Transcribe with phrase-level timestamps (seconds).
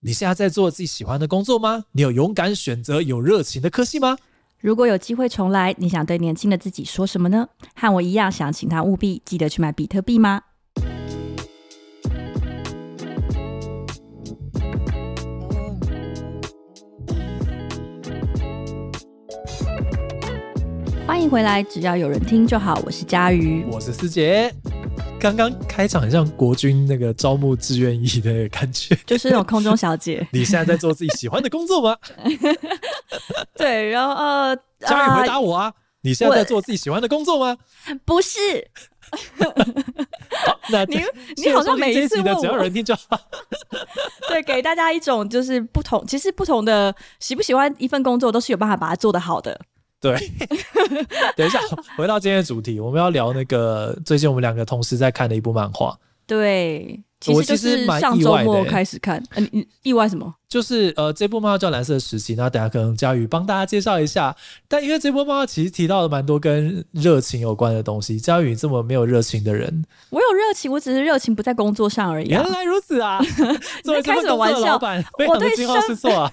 [0.00, 1.86] 你现在在做自己喜欢的工作吗？
[1.90, 4.16] 你有勇敢选择有热情的科系吗？
[4.60, 7.48] 如果有机会重来，你想对年轻的自己说什么呢？
[7.74, 10.42] 和我一样，想请他务必记得去买比特币吗？
[21.04, 22.80] 欢迎回来，只要有人听就好。
[22.86, 24.54] 我是佳瑜，我是思杰。
[25.20, 30.26] 刚刚开场很像国军那个招募志愿役的感觉，就是那种空中小姐。
[30.32, 31.96] 你现在在做自己喜欢的工作吗？
[33.56, 37.58] 对，然后呃， 佳宇回答我啊，呃、你现在在做自己喜欢的工作吗？
[38.04, 38.70] 不是。
[39.10, 41.00] 好，那你
[41.36, 43.18] 你好像每一次问我，只要有人听就好。
[44.28, 49.58] 对，给大家一种就是不同，其实不同的喜不喜欢一份工作，都是有办法把它做得好的。
[50.00, 50.16] 对，
[51.36, 51.58] 等一下，
[51.96, 55.98] 回到今天的主题，我们要聊那个最近我们两个同时在看的一部漫画。
[56.26, 60.34] 对，其实就是上周末开始看，呃，你意外什么？
[60.48, 64.34] 就是呃，这部漫画叫《蓝色时期》，那等下可能佳宇帮大家介绍一下。
[64.66, 72.42] 但因为这部漫画其实提到了蛮多跟热情有关的东西，佳宇这么没有热情的人，我有热情，我只是热情不在工作上而已，啊。
[72.42, 73.20] 原来如此啊！
[73.84, 74.74] 你在开什么玩笑？
[75.28, 75.66] 我对生，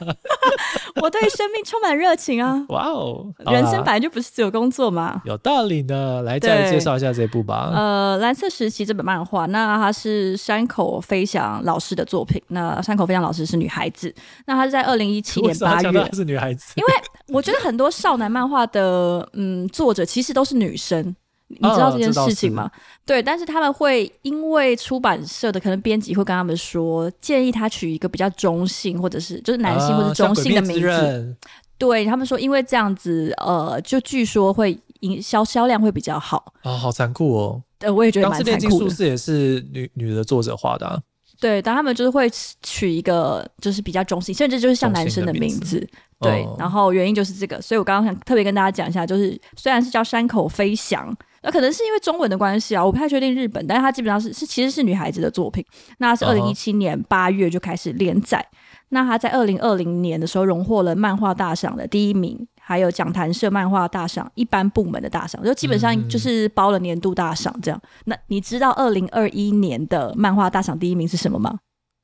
[1.01, 2.63] 我对生命充满热情啊！
[2.69, 5.21] 哇哦，人生本来就不是只有工作嘛。
[5.25, 7.69] 有道理呢，来佳宇介绍一下这部吧。
[7.75, 12.41] 呃，《蓝色时期》这本漫画，那它是山口飞翔老师的作品。
[12.49, 14.13] 那山口飞翔老师是女孩子。
[14.45, 16.73] 那她是在二零一七年八月，是女孩子。
[16.75, 16.93] 因为
[17.27, 21.15] 我觉得很多少男漫画的嗯作者其实都是女生，
[21.47, 22.63] 你知道这件事情吗？
[22.63, 22.71] 哦、
[23.05, 30.89] 对，但是他们会因为出版社的可能编辑会跟他们说，建议他取一个比较中性或者是就是男性或者中性的名字。
[30.89, 37.61] 啊、对他们说，因为这样子呃，就据说会营销销量会比较好啊、哦，好残酷哦。
[37.79, 38.89] 对，我也觉得蛮残酷的。
[38.89, 40.99] 术士也是女女的作者画的、啊。
[41.41, 42.29] 对，但他们就是会
[42.63, 45.55] 取一个就是比较中性，甚至就是像男生的名字。
[45.57, 45.89] 名字
[46.21, 55.63] 对，哦、然后原因就是这个，所以我刚刚想特别跟大家讲一下，就是虽然是叫山口飞翔，那可能是因为中文的关系啊，我不太确定日本，但是它基本上是是其实是女孩子的作品。
[55.97, 58.55] 那是二零一七年八月就开始连载，哦、
[58.89, 62.47] 那他在二零二零年的时候荣获了漫画大赏的第一名。
[62.67, 67.79] 还有讲谈社漫画大赏，一般部门的大赏，就基本上就是包了年度大赏这样。
[67.83, 71.59] 嗯、那你知道二零二一年的漫画大赏第一名是什么吗？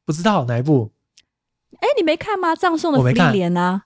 [0.06, 0.92] 不知道哪一部？
[1.80, 2.56] 哎，你没看吗？
[2.56, 3.86] 葬送的福利莲啊！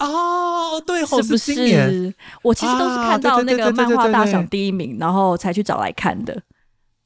[0.00, 2.12] 哦，对，是不是？
[2.42, 6.42] 我其实都是看到那个漫画大赏第一名，然后才去找来看的。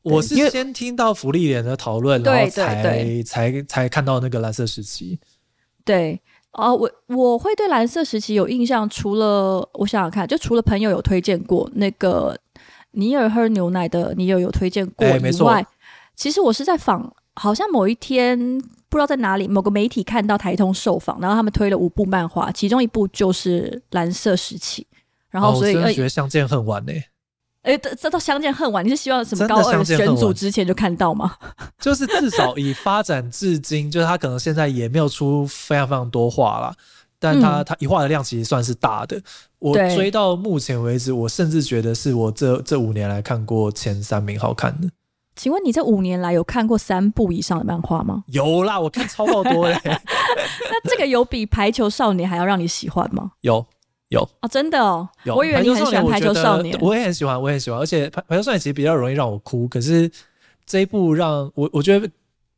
[0.01, 5.21] 我是先听到福利莲的讨论，然后才才才看到那个蓝色时期。
[5.85, 6.19] 对。
[6.53, 12.37] 哦，我我会对蓝色时期有印象，除了我想想看，就除了朋友有推荐过那个
[12.93, 15.65] 尼尔喝牛奶的尼尔有推荐过以外，
[16.17, 18.37] 其实我是在访，好像某一天
[18.89, 24.85] 不知道在哪里某个媒体看到台通受访，然后他们推了五部漫画，其中一部就是蓝色时期，
[25.31, 26.93] 然后所以、觉得相见恨晚呢。
[27.63, 31.37] 哎，这这到相见恨晚，你是希望什么高二选组之前就看到吗？
[31.81, 36.75] 就是至少以发展至今，就是他可能现在也没有出非常非常多画啦，
[37.19, 39.21] 但他他一画的量其实算是大的。
[39.59, 44.89] 我追到目前为止，我甚至觉得是我这这五年来看过前三名好看的。
[45.37, 48.25] 请问你这五年来有看过三部以上的漫画吗？
[48.27, 49.79] 有啦，我看超爆多嘞。
[49.85, 53.33] 那这个有比排球少年还要让你喜欢吗？
[53.41, 53.67] 有。
[54.09, 57.79] 有哦，真的哦，我以为你很喜欢排球少年，我也很喜欢，我也很喜欢。
[57.79, 60.11] 而且排排球少年其实比较容易让我哭，可是
[60.71, 62.09] 这一部让我我觉得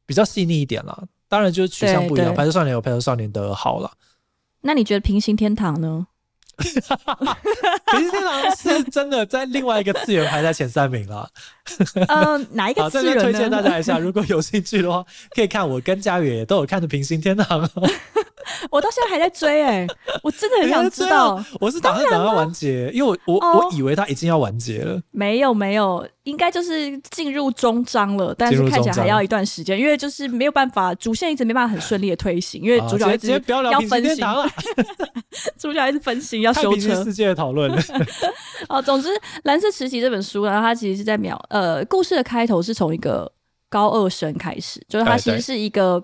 [0.04, 1.02] 比较细腻一点啦。
[1.28, 3.90] 当然就是取向不一样，排球少年有排球少年的好了。
[4.60, 6.06] 那你觉得平行天堂呢？
[6.58, 6.70] 平
[8.02, 11.26] 行天堂是真的在另外一个次元排在前三名了。
[11.94, 12.04] 嗯、
[12.36, 17.66] 呃，哪一个次元推荐大家一下，如果有兴趣的话，可以看我跟佳宇都有看的平行天堂。
[18.70, 19.88] 我到现在还在追哎、欸，
[20.22, 21.34] 我真的很想知道。
[21.34, 25.00] 啊、我是打算等它完结，因为我我、哦、我以为它已经要完结了。
[25.10, 34.24] 没有没有，应该就是进入终章了，但是看起来还要一段时间，因为就是没有办法，主线一直没办法很顺利的推行，因为主角一直要分心。
[35.59, 37.03] 主角一直分心要修车。
[37.03, 37.72] 世界的讨论。
[38.68, 39.09] 哦，总之
[39.44, 43.30] 《蓝色时期》这本书呢，它其实是在描呃故事的开头是从一个
[43.68, 46.03] 高二生开始，就是他其实是一个。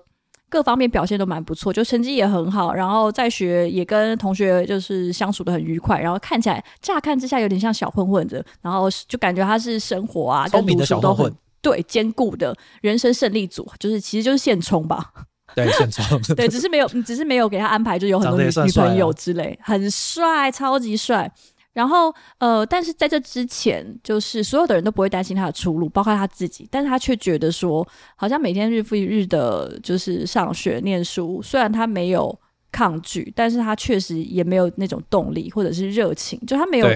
[0.49, 15.11] 各方面表现都蛮不错，就成绩也很好，然后在学也跟同学就是相处的很愉快，然后看起来乍看之下有点像小混混的，然后就感觉他是生活啊跟读书都很对兼顾的人生胜利组，就是其实就是现充吧，
[15.55, 21.31] 对现充， 对，只是没有只是没有给他安排就有很多女女朋友之类，很帅，超级帅。
[21.71, 32.37] 然后呃，但是在这之前，就是所有的人都不会担心他的出路，包括他自己，但是他却觉得说，好像每天日复一日的，就是上学念书，虽然他没有
[32.71, 36.87] 抗拒，但是他确实也没有那种动力或者是热情，就他没有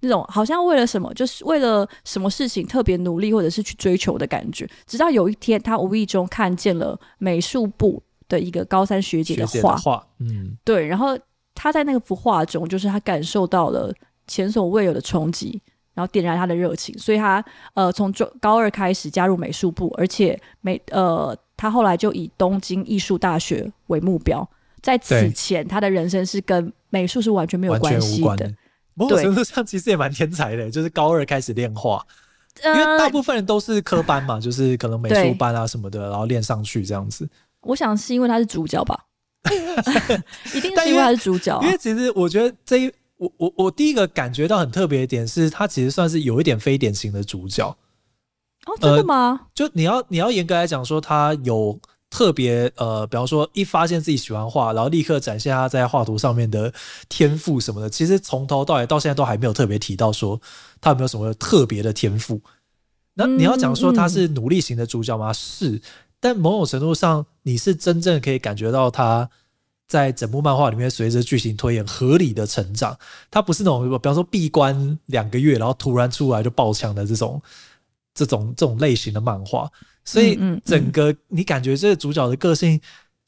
[0.00, 4.68] 那种好像为了什么，就是为了什么事情特别努力或者是去追求的感觉。
[4.86, 9.74] 直到有一天，他无意中看见了美术部的一个高三学姐的画，
[10.18, 11.18] 嗯，对，然后
[11.54, 13.92] 他在那个幅画中，就是他感受到了。
[14.28, 15.60] 前所未有的冲击，
[15.94, 17.44] 然后点燃他的热情，所以他
[17.74, 24.48] 呃从高二开始加入美术部，而且美呃他后来就以东京艺术大学为目标。
[24.80, 28.54] 在此前，他的人生是跟美术是完全没有关系的。
[28.94, 32.00] 某种程度上，其实也蛮天才的，就是高二开始练画，
[32.64, 37.28] 因为大部分人都是科班嘛，呃、 就是可能美术班啊什么的，然后练上去这样子。
[37.62, 39.04] 我想是因为他是主角吧，
[40.54, 41.66] 一定是因为他是主角、啊因。
[41.66, 42.92] 因为其实我觉得这一。
[43.18, 47.76] 我我我第一个感觉到很特别的点是，他其实算是有一点非典型的主角。
[48.66, 49.40] 哦，真的吗？
[49.42, 51.78] 呃、就你要你要严格来讲说，他有
[52.10, 56.72] 特别呃，比方说一发现自己喜欢画，然后立刻展现他在画图上面的
[57.08, 57.90] 天赋什么的。
[57.90, 60.40] 其实从头到尾到现在都还没有特别提到说
[60.80, 62.40] 他有没有什么特别的天赋。
[63.14, 65.30] 那你要讲说他是努力型的主角吗？
[65.30, 65.82] 嗯、是，
[66.20, 69.28] 但某种程度上，你是真正可以感觉到他。
[69.88, 72.96] 在整部漫画里面，随着剧情推演，合理的成长，
[73.30, 77.40] 它不是那种，比方说闭关两个月，然后突然出来就爆枪的这种、
[78.14, 79.68] 这种、这种类型的漫画。
[80.04, 82.80] 所以，整个你感觉这个主角的个性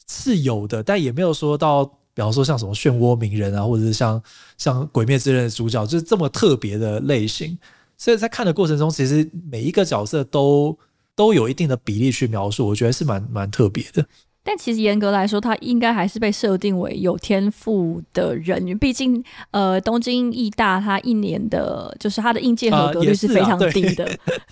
[0.06, 1.84] 是有的，但也没有说到，
[2.14, 4.22] 比方说像什么漩涡鸣人啊，或者是像
[4.58, 7.58] 像鬼灭之刃的主角，就是这么特别的类型。
[7.96, 10.78] 所以在看的过程中，其实每一个角色都
[11.14, 14.04] 都有一定的比例去描述，我觉得是蛮蛮特别的。
[14.42, 24.04] 但其实严格来说，他应该还是被设定为有天赋的人，毕竟呃，东京艺大他一年的，就是他的应届合格率是非常低的。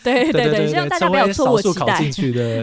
[0.05, 2.11] 对 对对，希望大家不要有错过期待，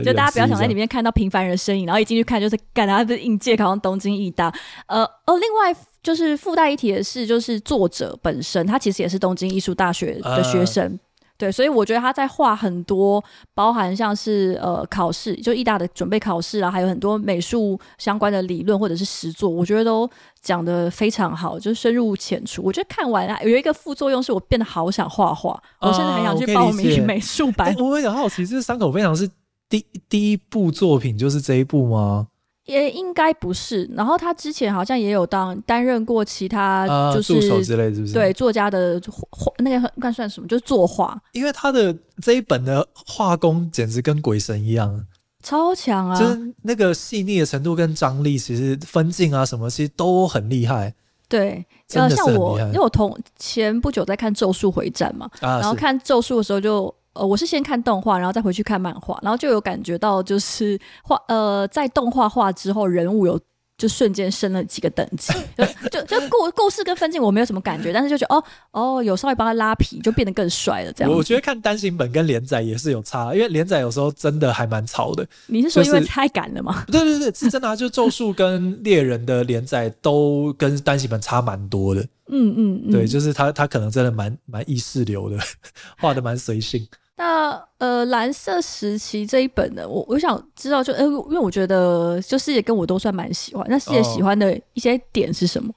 [0.04, 4.54] 就大家不要想在里面看到平凡人身影，然后一进去看就是，干他不是应届考上东京艺大。
[4.86, 10.86] 呃哦，另外就是附带一提的是，就是作者本身他其实也是东京艺术大学的学生。
[10.86, 11.00] 呃
[11.38, 13.24] 对，所以我觉得他在画很多，
[13.54, 20.10] 包含像是呃考试，就艺大的准备考试啊，还有很多美术相关的理论或者是实作，我觉得都
[20.42, 22.62] 讲得非常好，就是深入浅出。
[22.64, 27.70] 我觉得看完啊，有一个副作用是我变得好想画画，我甚至很想去报名美术班。
[27.70, 29.30] 啊、我会很好奇，这山口非常是
[29.68, 32.28] 第第一部作品就是这一部吗？
[32.66, 38.14] 也应该不是，然后他之前好像也有当担任过其他就是、呃、助手之类，是不是？
[38.14, 40.48] 对，作家的画那个算算什么？
[40.48, 41.16] 就是作画。
[41.32, 45.06] 因为他的这一本的画工简直跟鬼神一样，
[45.44, 46.20] 超强啊！
[46.20, 50.96] 就是那个细腻的程度跟张力，其实分镜啊什么，其实都很厉害。
[51.30, 51.64] 对，
[51.94, 56.94] 呃，像我，因为我同前不久在看《咒术回战》嘛，啊、然后看《咒术》的时候就。
[57.16, 63.40] 呃，我是先看动画，然后再回去看漫画，然后就有感觉到，就是画呃，在动画化之后，人物有
[63.78, 70.94] 就瞬间升了几个等级， 就就就故故事跟分镜我没有什么感觉，但是就觉得哦哦，有稍微帮他拉皮，就变得更帅了。
[70.94, 75.28] 这样，我觉得看单行本跟连载也是有差，因为连载有时候真的还蛮吵的。
[75.48, 76.86] 你是说因为太赶了吗？
[76.92, 82.02] 对对对，是真的啊，就咒术跟猎人的连载都跟单行本差蛮多的。
[82.28, 85.38] 嗯嗯嗯，对，就是他他可能真的蛮蛮意识流的，
[86.00, 86.88] 画的蛮随性。
[87.18, 93.66] 那呃，蓝色时期这一本呢，我我想知道就，就呃，因为我觉得就师姐跟我都算蛮喜欢。
[93.70, 95.70] 那师姐喜欢的一些点是什么？
[95.70, 95.76] 哦，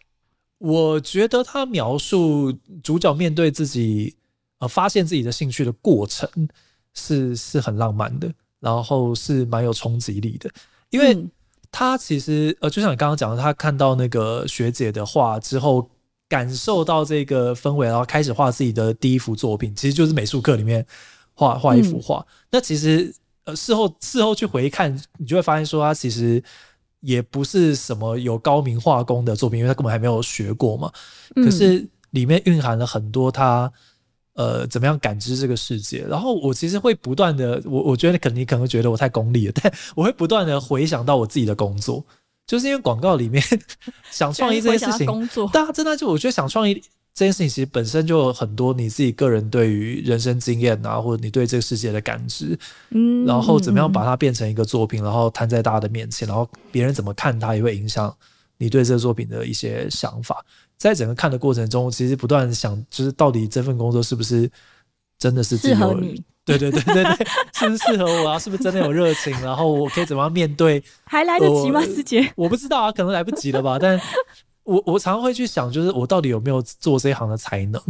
[0.58, 2.52] 我觉得他描述
[2.82, 4.16] 主角面对自己
[4.58, 6.28] 呃发现自己的兴趣的过程
[6.92, 8.28] 是是很浪漫的，
[8.58, 10.50] 然后是蛮有冲击力的。
[10.90, 11.24] 因为
[11.70, 15.88] 他其实呃，就像你刚刚讲的，他看到那个学姐的画之后，
[16.28, 20.84] 感受到这个氛围，然后开始画自己的第一幅作品，其实就是美术课里面。
[21.38, 23.14] 画画一幅画，嗯、那其实
[23.44, 26.42] 呃事后事后去回看，你就会发现说，他其实
[26.98, 30.90] 也不是什么有高明画工的作品，因为他根本还没有学过嘛。
[31.36, 33.72] 嗯、可是里面蕴含了很多他
[34.34, 36.04] 呃怎么样感知这个世界。
[36.08, 42.04] 然后我其实会不断的，我我觉得可能你可能会觉得我太功利了，但 我会不断的回想到我自己的工作，
[42.48, 43.40] 就是因为广告里面
[44.10, 46.82] 想创意这件事情，工作大家真的就我觉得想创意。
[47.18, 52.56] 这件事情其实本身就有很多你自己个人对于人生经验啊，或者你对这个世界的感知，
[52.90, 58.16] 嗯，然后怎么样把它变成一个作品，然后摊在大家的面前，然后别人怎么看它，也会影响
[58.56, 60.44] 你对这个作品的一些想法。
[60.76, 64.48] 在整个看的过程中，其实不断想，就是到底这份工作是不是
[65.18, 66.22] 真的是适合你？
[66.44, 68.38] 对对对对对，是不是适合我啊？
[68.38, 69.32] 是不是真的有热情？
[69.42, 70.80] 然后我可以怎么样面对？
[71.04, 72.32] 还来得及吗，师姐？
[72.36, 74.00] 我不知道啊，可能来不及了吧，但。
[74.68, 77.82] 我我常常会去想，就是我到底有没有做这一行的才能？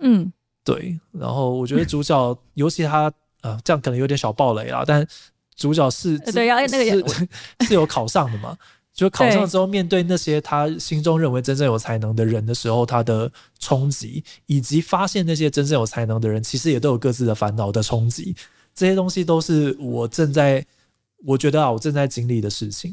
[0.00, 0.32] 嗯，
[0.64, 0.98] 对。
[1.12, 3.10] 然后我觉得主角，尤其他
[3.42, 5.06] 呃，这样可能有点小暴雷啦，但
[5.54, 7.28] 主角是对要那个也是
[7.68, 8.56] 是有考上的嘛？
[8.92, 18.34] 就考上之后，面对那些他心中认为真正有才能的人的时候，他的冲击，以及发现那些真正有才能的人，其实也都有各自的烦恼的冲击。
[18.74, 20.66] 这些东西都是我正在，
[21.24, 22.92] 我觉得啊，我正在经历的事情。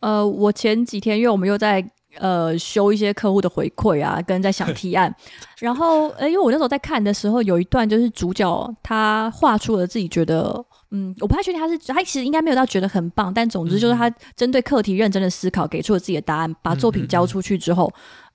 [0.00, 5.14] 呃，我前几天，因为我们又在呃修一些客户的回馈啊，跟在想提案，
[5.60, 10.64] 然后呃，因为我那时候在看的时候，有一段就是主角他画出了自己觉得。
[10.92, 17.88] 嗯，我不太确定他是他其实应该没有到觉得很棒，但总之就是他针对课题认真的思考，给出了自己的答案，把作品交出去之后，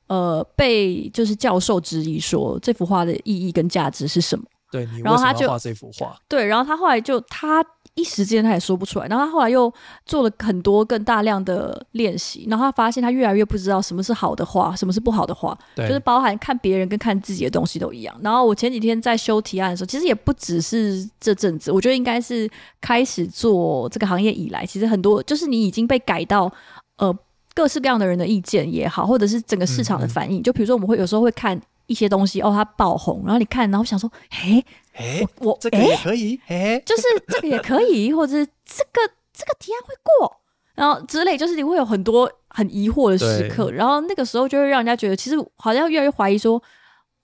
[0.08, 4.46] 呃，被就是教授质疑说这幅画的意义跟价值是什么？
[4.72, 6.17] 对，你然后他就画这幅画？
[6.27, 7.65] 对，然后他后来就他。
[7.93, 9.74] 一时间他也说不出来，然后他后来又
[10.05, 18.13] 做了很多更大量的练习，然后他发现他越来越不知道什么是好的画，什么是不好的画，就是包含看别人跟看自己的东西都一样。
[18.22, 22.50] 然后我前几天在修提案的时候，其实也不只是这阵子，我觉得应该是
[22.81, 26.51] 开始做这个行业以来，其实很多就是你已经被改到
[26.98, 27.17] 呃
[27.53, 30.41] 各式各样的人的意见也好，或者是整个市场的反应。
[30.41, 31.57] 嗯嗯就比如说我们会有时候会看
[31.88, 34.63] 一些东西，哦，它爆红，然后你看，然后想说，嘿。
[34.94, 40.38] 哎，我，我这个也可以，哎，就是这个也可以，或者是这个这个提案会过，
[40.74, 46.62] 然后之类，就是你会有很多很疑惑的时刻，然后那个时候就会让人家觉得，其实好像越来越怀疑说。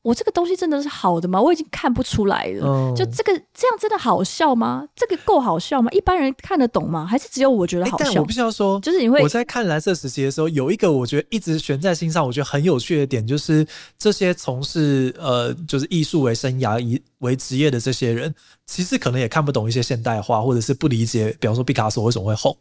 [0.04, 1.40] 我这个东西真的是好的吗？
[1.40, 2.66] 我已经看不出来了。
[2.66, 4.84] 嗯、就这个这样真的好笑吗？
[4.96, 5.92] 这个够好笑吗？
[5.92, 7.06] 一般人看得懂吗？
[7.06, 8.06] 还是只有我觉得好笑？
[8.06, 13.66] 但我必须要说，就是你会我在看蓝色时期的时候，有一个我觉得一直悬在心上，我觉得很有趣的点，就是
[13.98, 18.34] 这些从事呃就是艺术为生涯以为职业的这些人，
[18.66, 22.58] 其实可能也看不懂一些现代化，或者是不理解，比方说毕卡索为什么会红，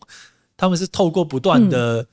[0.59, 2.03] 他们是透过不断的。
[2.03, 2.07] 嗯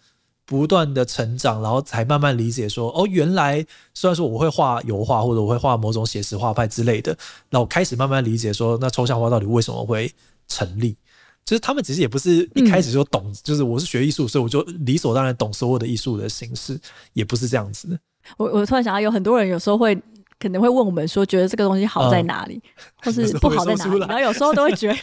[0.47, 3.63] 不断的成长，然后才慢慢理解说，哦，原来
[3.93, 7.15] 虽然说我会画油画，或者我会画某种写实画派之类的，
[7.49, 10.09] 那我开始慢慢理解说，那抽象画到底为什么会
[10.47, 10.95] 成立？
[11.43, 16.79] 就是他们其实也不是一开始就懂，嗯、就是我是学艺术，所以我就理所当然懂所有的艺术的形式，
[17.11, 17.99] 也不是这样子的。
[18.37, 19.93] 我我突然想到，有很多人有时候会
[20.39, 22.63] 可能会问我们说，觉得这个东西好在哪里，嗯、
[23.03, 23.99] 或是不好在哪里？
[23.99, 24.97] 然后有时候都会觉得，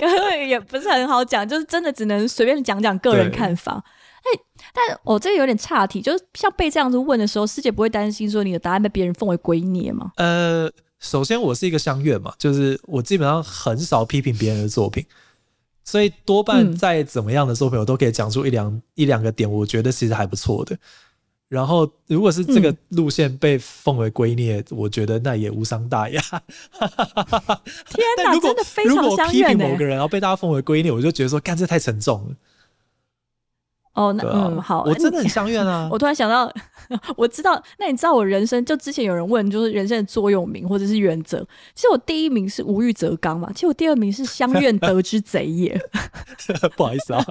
[0.00, 3.82] 因为也不是很好讲，就是真的只能随便讲讲个人看法。
[4.72, 10.12] 哎，但我、哦、这个有点岔题，就是像被这样子问的时候，师姐不会担心说你的答案被别人奉为圭臬吗？
[10.16, 15.04] 呃，首先我是一个乡愿嘛，就是我基本上很少批评别人的作品，
[15.84, 20.76] 所以多半再怎么样的作品，我都可以讲出一两、嗯、一两个点，我觉得其实还不错的。
[21.48, 26.20] 然后如果是这个路线被奉为圭臬，嗯、我觉得那也无伤大雅。
[26.20, 29.08] 天哪， 真的非常乡愿。
[29.08, 32.36] 如果批评某个人，然后被大家奉为圭臬，我就觉得说，干这太沉重了。
[33.92, 35.88] 哦，那、啊、嗯好，我真的很相怨啊！
[35.92, 36.50] 我突然想到，
[37.16, 41.44] 我知道，那你知道我人生就之前有人问，就是人生的座右铭或者是原则，
[41.74, 45.76] 其实我第一名是无欲则刚嘛，其实我第二名是相怨得之贼也。
[46.76, 47.24] 不好意思啊，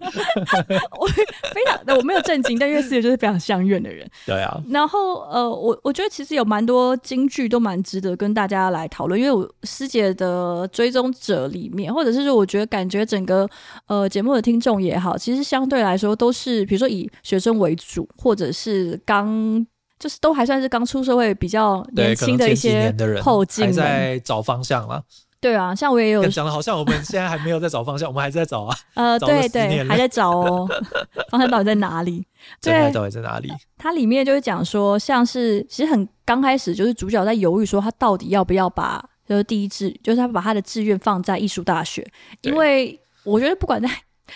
[0.99, 4.05] 我非常，我没有震惊，但因为师姐就是非常相怨的人。
[4.25, 13.49] 对啊，然后呃，我我觉得其实有蛮多京剧都蛮值得跟大家来讨论，因为我师姐的追踪者里面，或者是说我觉得感觉整个
[13.87, 16.48] 呃节目的听众也好，其实相对来说都是。
[16.49, 19.65] 是，比如说以学生为主，或者是刚
[19.99, 25.03] 就是都还算是刚出社会比较年轻的一些后进还在找方向了。
[25.41, 28.75] 对啊，像我也有 讲的，好像我们现在还没有在找方向，我们还在找啊。
[28.95, 30.67] 呃， 对对，还在找哦，
[31.31, 32.25] 方向到底在哪里？
[32.61, 33.49] 对，到底在哪里？
[33.77, 42.05] 它里面就是讲说，像是其实很刚开始，就是主角在犹豫说他到底要不要把就是第一志，就是他把他的志愿放在艺术大学，
[42.41, 43.89] 因为我觉得不管在。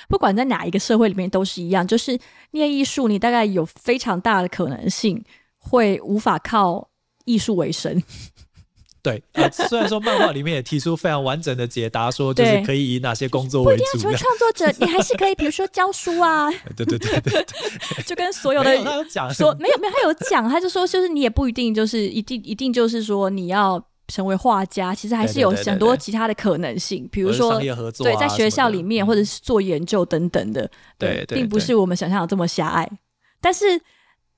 [0.08, 2.18] 不管在哪一个社会里面都是一样，就是
[2.52, 5.24] 念艺术，你大概有非常大的可能性
[5.58, 6.90] 会无法靠
[7.26, 8.02] 艺术为生。
[9.04, 13.84] 对，呃，虽然说漫画里面也提出非常完整的解答，说就是可以以哪些工作为主。
[13.84, 16.50] 不一定要成为创作者，你还是可以，比如说教书啊。
[16.78, 17.46] 对对对对，
[18.06, 23.86] 就跟所有的他有讲说没有没有，他有讲，他就说就是你也不一定就是一定一定就是说你要。
[24.08, 32.90] 成为画家，其实还是有很多其他的可能性，比如说对，在学校里面或者是做研究等等的，对，并不是我们想象的这么狭隘。
[33.40, 33.66] 但是，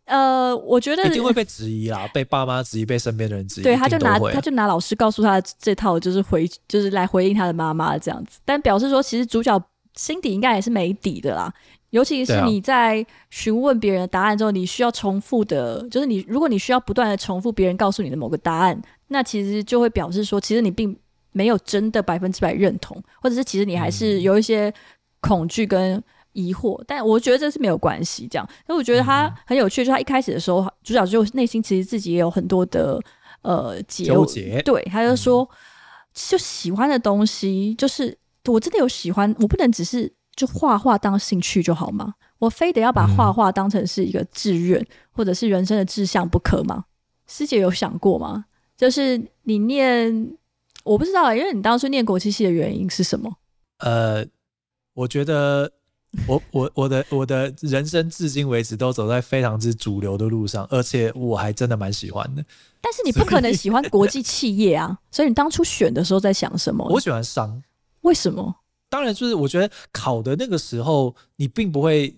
[0.06, 3.64] 呃，我觉得一定会被质疑啦，被爸妈质疑，被身边的人质疑。
[3.64, 9.60] 对，他就拿他就拿老师告诉他这套，就是回就是来回应他的妈妈这样子，但表示说，其实主角
[9.96, 11.54] 心底应该也是没底的啦。
[11.92, 20.98] 尤其是你在询问别人的答案之后，你需要重复的，就是你如果你需要不断的重复别人告诉你的某个答案，那其实就会表示说，其实你并
[21.32, 24.74] 没有真的百分之百认同，或者是其实你还是有一些
[25.20, 26.02] 恐惧跟
[26.34, 28.28] 疑惑，但我觉得这是没有关系。
[28.28, 33.00] 这样，所以我觉得他很有趣，就是他一开始的时候，主角就内心其实自己也有很多的
[33.42, 34.62] 呃结纠结。
[34.64, 35.58] 对，他就说，嗯、
[36.14, 42.14] 就喜欢的东西，就是我真的有喜欢，我不能只是就画画当兴趣就好吗？
[42.40, 46.84] 我非得要把画画当成是一个志愿、嗯、或者是人生的志向不可吗？
[47.28, 48.46] 师姐有想过吗？
[48.78, 50.34] 就是你念，
[50.84, 53.38] 我不知道，因为你当初念国际系的原因是什么？
[53.80, 54.26] 呃，
[54.94, 55.72] 我觉得
[56.28, 62.44] 我我我的我的人生至今为止都走在非常之主流的路上，而且我还真的蛮喜欢的。
[62.82, 66.86] 但是你不可能喜欢国际企业啊，所以，你当初选的时候在想什么？
[66.90, 67.62] 我喜欢商，
[68.02, 68.56] 为什么？
[68.90, 72.16] 当然就是我觉得考的那个时候，你并不会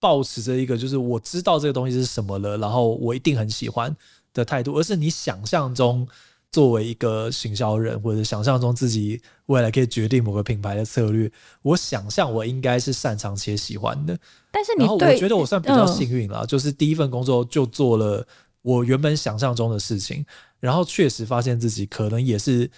[0.00, 3.94] 抱持着一个就是我知道这个东西是什么了，然后我一定很喜欢
[4.36, 6.06] 的态度，而是你想象中。
[6.52, 14.16] 作为一个行销人，或者想象中自己未来可以决定某个品牌的策略，我想象我应该是擅长且喜欢的。
[14.52, 18.26] 但是你然后我觉得我算比较幸运了，嗯、就是第一份工作就做了
[18.62, 20.24] 我原本想象中的事情，
[20.58, 22.70] 然后确实发现自己可能也是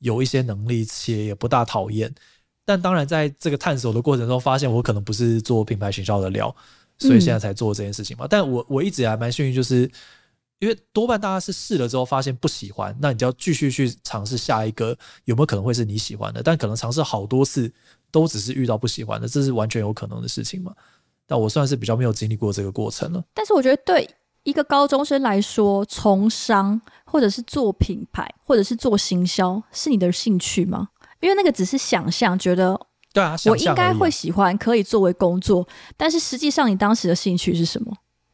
[0.00, 2.12] 有一些能力，且也不大讨厌。
[2.66, 6.54] 但当然，在这个探索的过程中，发现我可能不是做品牌行销的料，
[6.98, 8.26] 所以现在才做这件事情嘛。
[8.26, 9.90] 嗯、但我我一直还蛮幸运，就是。
[10.62, 16.40] 因为多半大家是试了之后发现不喜欢，那你就要继续去尝试下一个，有没有可能会是你喜欢的？
[16.40, 17.70] 但可能尝试好多次
[18.12, 20.72] 都只是遇到不喜欢的，这是完全有可能的事情嘛。
[21.26, 23.24] 但我算是比较没有经历过这个过程了。
[23.34, 24.08] 但是我觉得对
[24.44, 30.90] 一个高中生来说，从商或者是做品牌或者是做行销是你的兴趣吗？
[31.18, 32.80] 因为那个只是想象，觉得
[33.12, 35.66] 对啊，我应该会喜欢，可以作为工作。
[35.96, 37.92] 但是实际上，你当时的兴趣是什么？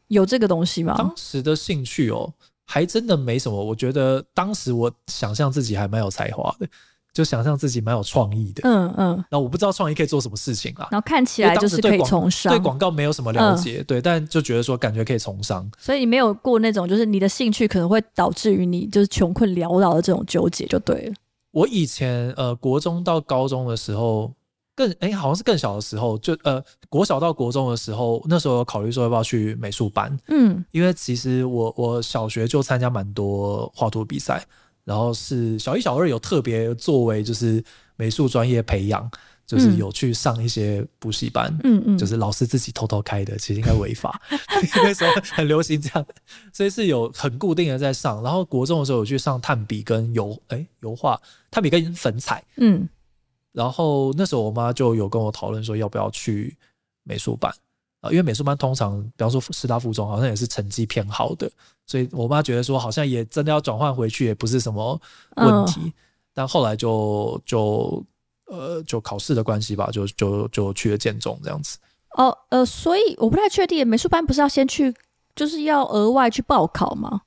[0.09, 0.93] 有这个东西吗？
[0.97, 2.31] 当时的兴趣哦，
[2.65, 3.63] 还真的没什么。
[3.63, 6.67] 我觉得当时我想象自己还蛮有才华的，
[7.13, 8.61] 就想象自己蛮有创意的。
[8.63, 9.25] 嗯嗯。
[9.31, 10.87] 那我不知道创意可以做什么事情啊。
[10.91, 15.69] 然后看起来就是可以从商，对广告没有什么了解，嗯、对，但就觉得说感觉可以从商。
[15.77, 21.13] 所以你没有过那种就是你的兴趣可能会导致于你就是穷困潦倒的这种纠结，就对了。
[21.51, 24.31] 我以前呃，国中到高中的时候。
[24.79, 34.41] 更哎、欸，好像是更小的时候，就呃，国小到国中的时候，那时候有考虑说要不要去美术班，嗯，因为其实我我小学就参加蛮多画图比赛，
[34.85, 37.61] 然后是小一、小二有特别作为就是
[37.97, 39.11] 美术专业培养，
[39.45, 44.21] 就是有去上一些补习班，嗯嗯，就是老师自己偷偷开的，其实应该违法，
[44.81, 46.05] 那时候很流行这样，
[46.53, 48.23] 所以是有很固定的在上。
[48.23, 51.19] 然后国中的时候有去上炭笔跟油，哎、欸，油画，
[51.51, 52.87] 炭笔跟粉彩，嗯。
[53.51, 56.55] 然后那时候我妈就有跟我讨论说要不要去
[57.03, 57.51] 美术班
[58.01, 61.49] 啊，因为美术班通常，比方说师大附中好像也是成绩偏好的，
[61.85, 64.99] 所以我妈觉得说好像也真的要转换回去也不是什么
[65.35, 65.81] 问题。
[65.81, 65.93] 哦、
[66.33, 68.03] 但后来就就
[68.45, 71.77] 呃就考试的关系吧，就就就去了建中这样子。
[72.17, 74.93] 哦呃，所以我不太确定美术班不是要先去，
[75.35, 77.21] 就是要额外去报考吗？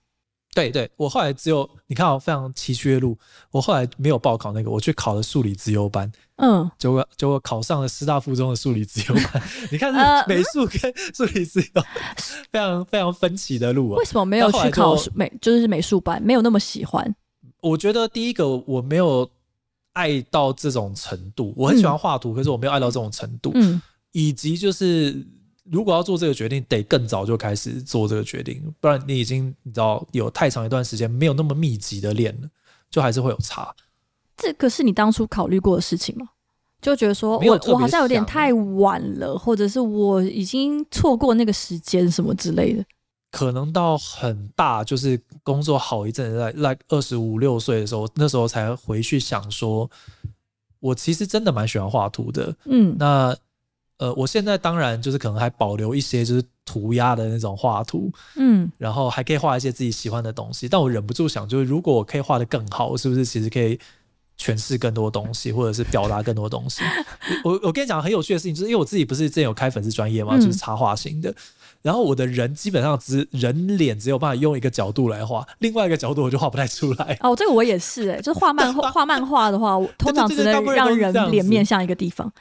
[0.54, 3.16] 对对，我后来只有你看，我非常崎岖的路。
[3.50, 6.10] 我后来没有报考那个，我去考了数理资优班。
[6.36, 9.42] 嗯，结果结果考上了师大附中的数理资优班。
[9.72, 11.82] 你看，是美术跟 数理资优
[12.50, 13.96] 非常非常分歧的路啊。
[13.96, 16.22] 为什么没有去考美，就是美术班？
[16.22, 17.14] 没有那么喜欢。
[17.62, 19.26] 我觉得第一个我没有
[19.94, 21.54] 爱到这种程度。
[21.56, 23.52] 我很喜欢画图，嗯、可是我没有爱到这种程度。
[23.54, 23.80] 嗯，
[24.12, 25.26] 以及就是。
[25.70, 32.48] 如果要做这个决定，得更早就开始做这个决定，不然你已经你知道有太长一段时间没有那么密集的练了，
[32.90, 33.72] 就还是会有差。
[34.36, 36.28] 这个是你当初考虑过的事情吗？
[36.80, 42.84] 就觉得说我我好像有点太晚了，或者是我已经错过那个时间什么之类的。
[43.30, 49.88] 可能到很大，就是工作好一阵子，在 like 二十五六岁的时候，那时候才回去想说，
[50.80, 52.56] 我其实真的蛮喜欢画图的。
[52.64, 53.36] 嗯，那。
[54.02, 60.68] 呃，我现在当然就是可能还保留一些就是涂鸦的那种画图，嗯，然后还可以画一些自己喜欢的东西。
[60.68, 63.78] 但我忍不住想，就是如果我可以画的更好，是不是其实可以
[64.36, 66.82] 诠释更多东西，或者是表达更多东西？
[67.44, 71.30] 我我跟你讲很有趣的事情，就是因为我自己不是之前有开粉丝专业嘛，就是插画型的。
[71.30, 71.36] 嗯、
[71.82, 77.16] 然后我的人基本上只人脸只有办法用一个角度来画，另外一个角度我就画不太出来。
[77.20, 82.32] 哦，这个我也是哎、欸，就是画漫画 画漫画的话，我通常只能让人脸面向一个地方。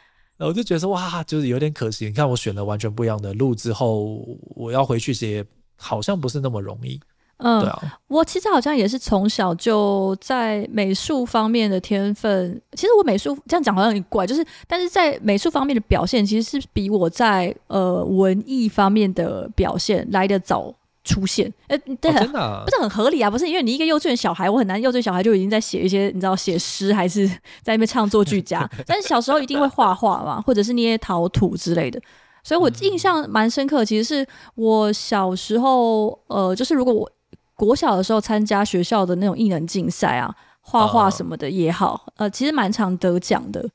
[0.47, 2.05] 我就觉得说哇，就是有点可惜。
[2.05, 4.25] 你看，我选了完全不一样的路之后，
[4.55, 6.99] 我要回去写，好像不是那么容易。
[7.37, 7.99] 嗯，对啊。
[8.07, 12.61] 我其实好像也是从小就在美术方面的天分。
[12.73, 20.73] 其实我美术这样讲好像有点怪，就是但是在美术方面的表现，其实是比我在呃文艺方面的表现来得早。
[21.03, 23.29] 出现，呃，对，真的不是很合理啊？
[23.29, 27.27] 不是因为你一个幼稚园小孩，我很难幼稚园小孩就已经在写一些，你知道，写诗还是
[27.63, 28.69] 在那边唱作俱佳。
[28.85, 31.99] 但是小时候一定会画画嘛，或者是捏陶土之类的。
[32.43, 33.83] 所以我印象蛮深刻。
[33.83, 37.11] 其实是我小时候，呃，就是如果我
[37.55, 43.67] 国小的时候参加学校的那种艺能竞赛啊，画画什么的也好，呃，其实蛮常得奖的。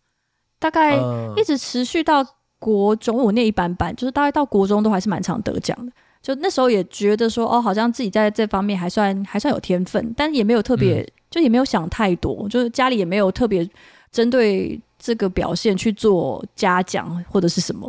[0.58, 0.96] 大概
[1.36, 2.24] 一直持续到
[2.58, 5.92] 国中，我那一般般，就是大概到国中都还是蛮常得奖的。
[6.26, 13.64] 就那时候也觉得说，哦，好像自己在这方面还算还算有天分，但也没有特别，就也没有想太多，就是家里也没有特别
[14.10, 17.88] 针对这个表现去做嘉奖或者是什么。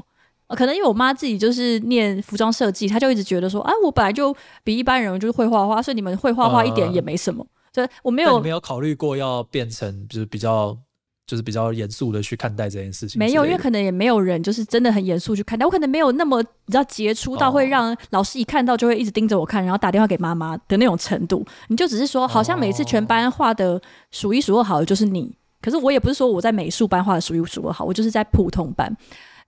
[0.49, 4.31] 可能因为我妈自己就是念服装设计，她就一直觉得说，啊，我本来就
[4.63, 7.43] 比一般人就是会画画，所以你们会画画一点也没什么。
[7.73, 10.77] 所以我没有没有考虑过要变成就是比较。
[11.27, 13.19] 就是比较严肃的去看待这件事情。
[13.19, 15.65] 没有，因为可能也没有人就是真的很严肃去看待。
[15.65, 21.45] 我可能没有那么你知道杰出到会让老师一看到就会一直盯着我看，然后打电话给妈妈的那种程度。
[21.67, 25.35] 你就只是说，好像每次全班画的数一数二好的就是你。
[25.61, 28.95] 可是我也不是说我在美术班画的数一数二好，我就是在普通班。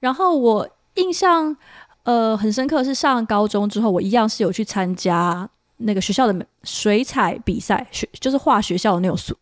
[0.01, 1.55] 然后我印象
[2.03, 9.33] 呃很深刻是上高中之后，我一样是有去参加那个学校的水彩比赛，学就是画学校的那种素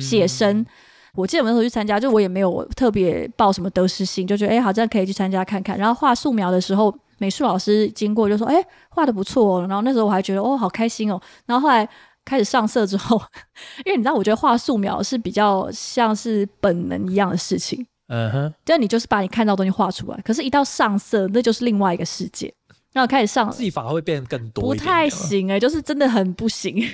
[0.00, 0.60] 写生。
[0.60, 0.66] 嗯
[1.14, 5.78] 我记得我那时候去参加，就我也没有特别抱什么得失心，就觉得哎、欸，好像可以去参加看看。
[5.78, 11.20] 然后画素描的时候，美术老师经过就说：“哎、欸，画的不错哦。”然后那时候我还觉得哦，好开心哦。
[11.46, 11.88] 然后后来
[12.24, 13.20] 开始上色之后，
[13.86, 17.86] 因为你知道，我觉得画素描是比较像是本能一样的事情。
[18.08, 20.20] 嗯哼，就你就是把你看到的东西画出来。
[20.24, 22.52] 可是，一到上色，那就是另外一个世界。
[22.92, 26.86] 然后开始上技法会变更多，不太行哎、欸，就是真的很不行。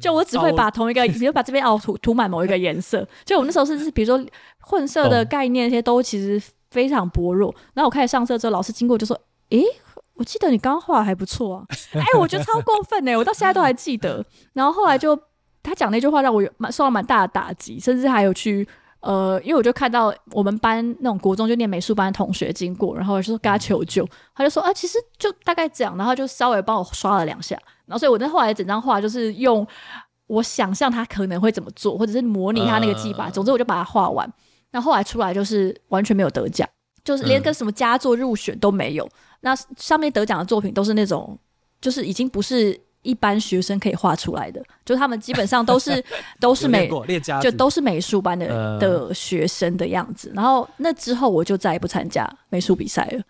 [0.00, 3.06] 就我只会把同一个， 比如把这边哦涂涂满某一个颜色。
[3.24, 4.24] 就我那时候是，比如说
[4.60, 7.54] 混色的概念，那些都其实非常薄弱。
[7.74, 9.18] 然后我开始上色之后，老师经过就说
[9.50, 9.64] ：“诶，
[10.14, 11.64] 我记得你刚画还不错啊。
[11.94, 14.24] ”哎，我觉得超过分哎，我到现在都还记得。
[14.52, 15.18] 然后后来就
[15.62, 18.68] 他讲那句话让我有蛮受到蛮大的打击，甚至还有去。
[19.02, 29.66] 呃，因为我就看到我们班那种国中就念美术班的同学经过，然后我就说跟他求救，他就说啊，其实就大概这样，然后就稍微帮我刷了两下，然后所以我那后来整张画就是用
[30.28, 34.32] 我想象他可能会怎么做，或者是模拟他那个技法，总之我就把它画完。
[34.70, 36.68] 那后来出来就是完全没有得奖，
[37.04, 39.08] 就是连个什么佳作入选都没有。
[39.40, 41.36] 那上面得奖的作品都是那种，
[41.80, 42.80] 就是已经不是。
[43.02, 46.02] 一般学生可以画出来的，就他们基本上都是
[46.40, 46.88] 都是美，
[47.42, 50.32] 就都是美术班的、呃、的学生的样子。
[50.34, 53.22] 然后那之后我就再也不参加美术比赛了。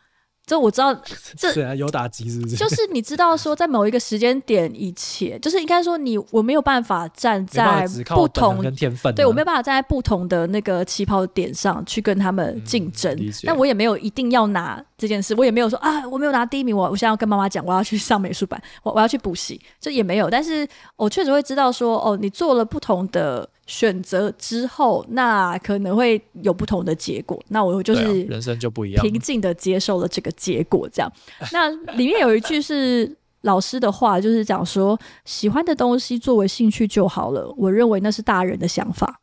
[0.44, 0.92] 就我知道，
[1.38, 2.57] 这虽然有打击，是不是？
[2.57, 13.14] 就是你知道说，在某一个时间点以前，就是应该说你我没有办法站在不同跟天分，对我没有办法站在不同的那个起跑点上去跟他们竞争。
[13.18, 20.28] 嗯、但我也没有一定要拿这件事，我也没有说啊，我没有拿第一名，我我现在要跟妈妈讲，我要去上美术班，我我要去补习，这也没有。
[20.28, 23.48] 但是我确实会知道说，哦，你做了不同的。
[23.72, 27.42] 选择之后，那可能会有不同的结果。
[27.48, 30.87] 那我就是人生就不一样，平静的接受了这个结果。
[30.92, 31.11] 这样，
[31.52, 37.50] 那里面有一句是老师的话，就是讲说，喜欢的东西作为兴趣就好了。
[37.56, 39.20] 我认为那是大人的想法。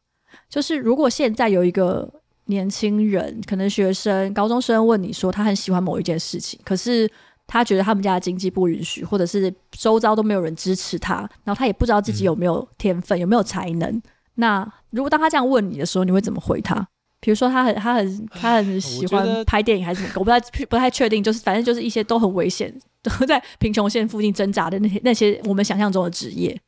[0.49, 2.11] 就是如果现在有一个
[2.45, 7.07] 年轻人，可能学生、高中生问你说他很喜欢某一件事情，可是
[7.45, 14.01] 他觉得他们家的经济不允许，或者是周遭都没有人支持他，然后他也不知道自己有没有天分，嗯、有没有才能。
[14.39, 16.87] 那如果当他这样问你的时候，你会怎么回他？
[17.19, 20.13] 比如说他很他很他很喜欢拍电影还是什么？
[20.15, 22.73] 我，我不太不太确定，就是反正就是一些都很危险，
[23.03, 26.59] 都在贫穷线附近挣扎的那些那些我们想象中的职业。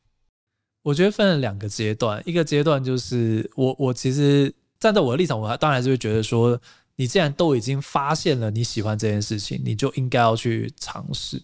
[0.84, 6.60] 我觉得分了两个阶段，一个阶段就是我我其实站在我的立场，我当然还是会觉得说，
[6.98, 11.42] 你既然都已经发现了你喜欢这件事情，你就应该要去尝试。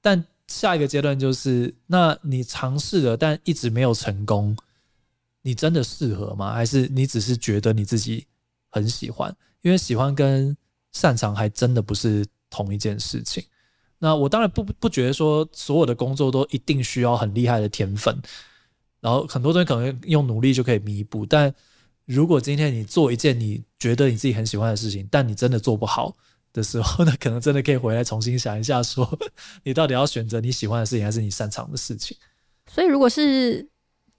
[0.00, 4.56] 但下一个阶段就是，那你尝试了，但一直没有成功。
[5.46, 6.52] 你真的适合吗？
[6.52, 8.26] 还是你只是觉得你自己
[8.68, 9.32] 很喜欢？
[9.62, 10.56] 因为喜欢跟
[10.90, 13.44] 擅长还真的不是同一件事情。
[14.00, 18.20] 那我当然不不觉得说所有的工作都一定需要很厉害的天分，
[18.98, 21.24] 然后很多东西可能用努力就可以弥补。
[21.24, 21.54] 但
[22.06, 26.16] 如果今天你做一件你觉得你自己很喜欢的事情，但你真的做不好
[26.52, 29.08] 的时候， 那可能真的可以回来重新想一下，说
[29.62, 32.16] 你到底要选择你喜欢的事情还是你擅长的事情。
[32.68, 33.68] 所以如果是。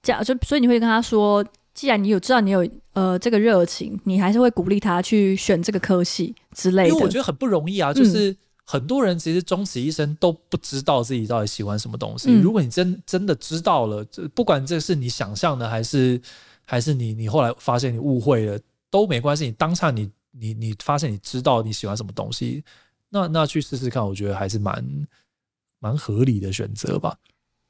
[0.01, 6.89] 就所以你会跟他说，既然你有知道你有呃这个热情，你还是会鼓励他去选这个科系之类的。
[6.89, 12.29] 因为我觉得很不容易啊，就是很多人其实终其一生都不知道自己到底喜欢什么东西。
[12.31, 16.19] 嗯、如果你真真的知道了，不管这是你想象的，还是
[16.65, 19.45] 还是你你后来发现你误会了，都没关系。
[19.45, 22.63] 你当下你你你发现你知道你喜欢什么东西，
[23.09, 25.07] 那那去试试看，我觉得还是蛮
[25.79, 27.17] 蛮合理的选择吧。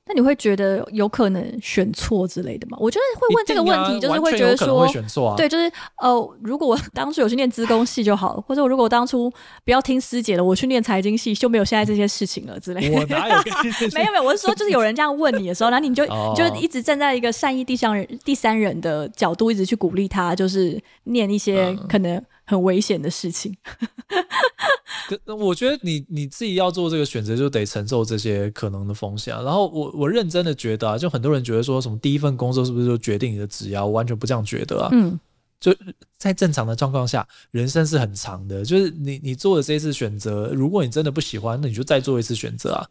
[0.07, 2.77] 那你会觉得有可能选错之类的吗？
[2.79, 9.31] 我觉得会问这个问题，就是会觉得说，选错啊、对，就是呃，如果我 当初有去念资工系就好了，或者我如果我当初
[9.65, 12.95] 不要听师姐的，我去念财经系就没有现在这些事情了之类的。
[12.95, 13.35] 我哪有？
[13.93, 23.55] 没有没有，我是说，就是有人这样问你的时候，然后你就、哦、就一直站在一个善意第三人第三人的角度，一直去鼓励他，就是念一些可能很危险的事情。
[25.25, 29.33] 嗯、我觉得你你自己要做这个选择，就得承受这些可能的风险。
[29.43, 33.79] 然后我我认真的觉得啊，就很多人觉得说什么第一份工作是不是就决定你的职业？
[33.79, 34.89] 我完全不这样觉得啊。
[34.91, 35.17] 嗯，
[35.62, 35.73] 就
[36.17, 38.65] 在正常的状况下，人生是很长的。
[38.65, 42.86] 就是你你做的这一次选择，如果你真的不喜欢，那你就再做一次选择啊。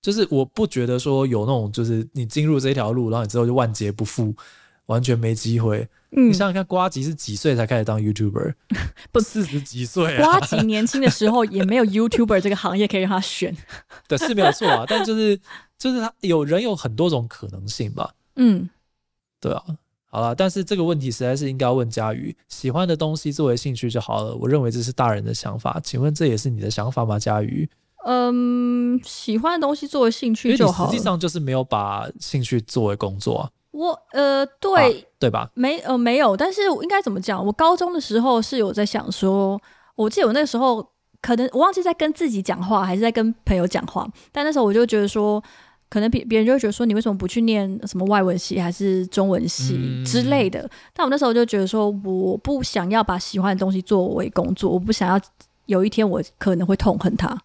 [0.00, 4.34] 就是我不觉得说有那种就是你进入这条路，然后你之后就万劫不复，
[4.88, 5.88] 完全没机会。
[6.10, 8.54] 嗯，你想想看，瓜吉是几岁才开始当 YouTuber？
[9.12, 10.40] 不四十几岁啊。
[10.40, 13.56] 呱吉年轻的时候也没有 YouTuber 这个行业可以让他选。
[14.08, 15.38] 对，是没有错啊，但就是
[15.78, 18.14] 就是他有人有很多种可能性吧。
[18.36, 18.68] 嗯，
[19.40, 19.62] 对啊，
[20.10, 24.34] 好了，但是这个问题实在是应该要问佳瑜，喜欢的东西作为兴趣就好了。
[24.34, 27.68] 我认为这是大人的想法，请问这也是你的想法吗，佳瑜？
[28.06, 30.90] 嗯，喜欢的东西作为兴趣就好了。
[30.90, 33.50] 实际上就是没有把兴趣作为工作啊。
[33.70, 35.50] 我呃，对、啊、对吧？
[35.54, 37.44] 没呃没有，但是应该怎么讲？
[37.44, 39.60] 我高中的时候是有在想说，
[39.94, 40.84] 我记得我那个时候
[41.20, 44.08] 可能我忘记在跟自己讲话，还是在跟朋友讲话。
[44.32, 45.42] 但那时候我就觉得说，
[45.90, 50.60] 可能别别人就会觉得说，你为什么不去念什么外文系还是中文系之类的？
[50.60, 55.20] 嗯、但我那时候就觉得说，我不想要把喜欢的东西作为工作，我不想要
[55.66, 57.38] 有一天我可能会痛恨它。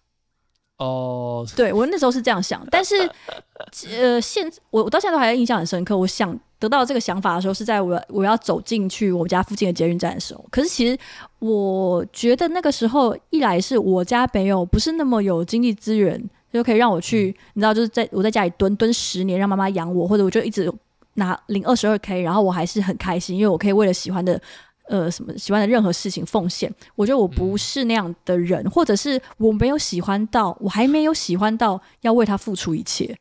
[0.78, 3.08] 哦，对，我那时候是这样想，但是，
[3.96, 5.96] 呃，现我我到现在都还印象很深刻。
[5.96, 10.44] 我想得到这个想法的时候，是在我我要走进去我们家附近的捷运站的时候。
[10.50, 10.98] 可是其实
[11.38, 16.20] 我觉得那个时候，一来是我家没有不是那么有经济资源，
[16.52, 20.68] 就可以让我去，嗯、你知道，就是在我在家里蹲蹲十年，让妈妈养我，或者我就一直
[21.14, 24.40] 拿领二十二 K，然后我还是很开心，因为我可以为了喜欢的。
[24.88, 26.72] 呃，什么喜欢的任何事情奉献？
[26.94, 33.16] 我觉得我不是那样的人，嗯、或者是我没有喜欢到，我还没有喜欢到要为他付出一切。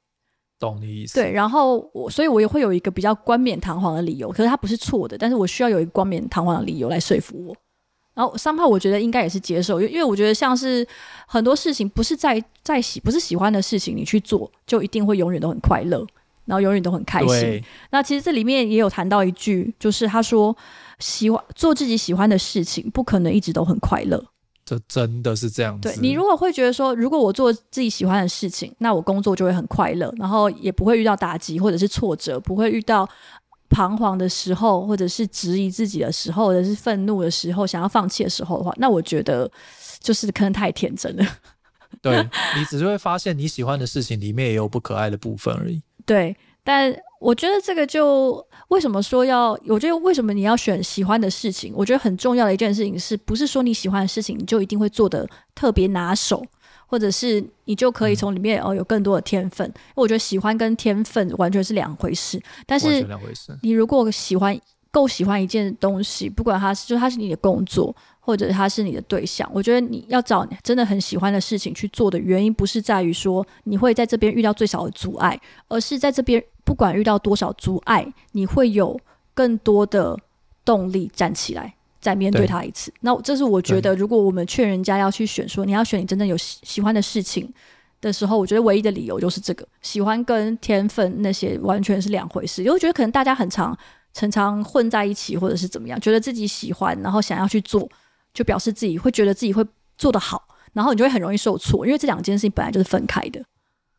[0.59, 1.15] 懂你意思？
[1.15, 7.55] 对，然后我，所以我也会有一个比较冠冕堂皇的理由，可是他不是错的，但是我需要有一个冠冕堂皇的理由来说服我。
[8.13, 10.87] 然后三炮，我觉得应该也是接受，因因为我觉得像是
[11.27, 16.05] 很多事情，不是在在喜不是喜欢的事情，你去做就一定会永远都很快乐，
[16.45, 17.63] 然后永远都很开心。
[17.91, 20.55] 那其实这里面也有谈到一句，就是他说。
[20.99, 24.23] 喜欢做自己喜欢的事情，不可能一直都很快乐。
[24.63, 25.89] 这真的是这样子。
[25.89, 33.09] 对，你如果会觉得说，如果我做自己喜欢的事情，那我工作就会很快乐，然后也不会遇到打击或者是挫折，不会遇到
[33.69, 39.51] 彷徨的时候，或者是质疑自己的时候，或者是愤怒的时候，想要放弃的时候的话，那我觉得
[39.99, 41.25] 就是可能太天真了。
[42.01, 42.17] 对，
[42.57, 45.81] 你只是会发现你喜欢的事情里面也有不可爱的部分而已。
[46.05, 46.95] 对，但。
[47.23, 49.57] 我觉得这个就为什么说要？
[49.65, 51.71] 我觉得为什么你要选喜欢的事情？
[51.73, 56.45] 我觉得很重要的一件事情是不是说你喜欢的事情你就一定会做的特别拿手，
[56.85, 59.65] 或者是你就可以从里面哦有更多的天分？
[59.69, 62.37] 嗯、我觉得喜欢跟天分完全是两回事。
[62.65, 63.07] 但是
[63.61, 64.59] 你如果喜欢
[64.93, 76.41] 够喜欢一件东西，不管它是就它是你的工作，或者它是你的对象，我觉得你要找真的很喜欢的事情去做的原因，不是在于说你会在这边遇到最少的阻碍，而是在这边。
[76.65, 78.97] 不管遇到多少阻碍，你会有
[79.33, 80.17] 更多的
[80.63, 82.89] 动力站起来，再面对他一次。
[83.01, 87.53] 那这是我觉得，如果我们劝人家要去选，说你要选你真正有喜喜欢的事情
[87.99, 92.61] 的时候，我觉得唯一的理由就是这个：喜欢跟天分那些完全是两回事。
[92.61, 93.77] 因为我觉得可能大家很常、
[94.13, 97.89] 常常混在一起，或者是怎么样，觉得自己喜欢，然后想要去做，
[98.33, 99.65] 就表示自己会觉得自己会
[99.97, 103.39] 做得好，然后你就会很容易受挫，因为这两件事情本来就是分开的。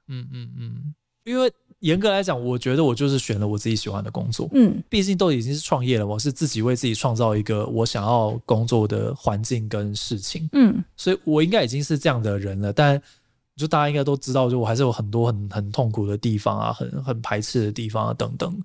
[0.08, 1.52] 嗯嗯嗯，因为。
[1.80, 4.48] 严格来讲，我觉得我就是选了我自己喜欢的工作。
[4.54, 10.48] 嗯，毕竟都已经是创业了，我是自己为自己创造一个我想要工作的环境跟事情。
[10.54, 12.72] 嗯，所以我应该已经是这样的人了。
[12.72, 12.98] 但
[13.54, 18.58] 就大家应该都知道，就我还是有很多很很痛苦的地方啊，很很排斥的地方啊等等。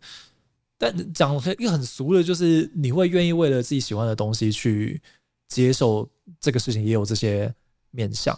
[0.80, 5.00] 但讲一个很俗的，就是你会愿意为了自己喜欢的东西去
[5.48, 7.54] 接受这个事情，也有这些
[7.92, 8.36] 面向。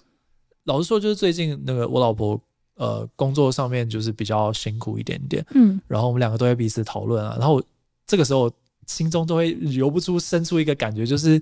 [0.65, 2.37] 老实说，就是最近那个我老婆。
[2.75, 7.61] 呃，工作上面就是比较辛苦一点点，嗯，然后我们两个都在彼此讨论啊，然后
[8.07, 8.51] 这个时候
[8.87, 11.39] 心中都会流不出生出一个感觉，就是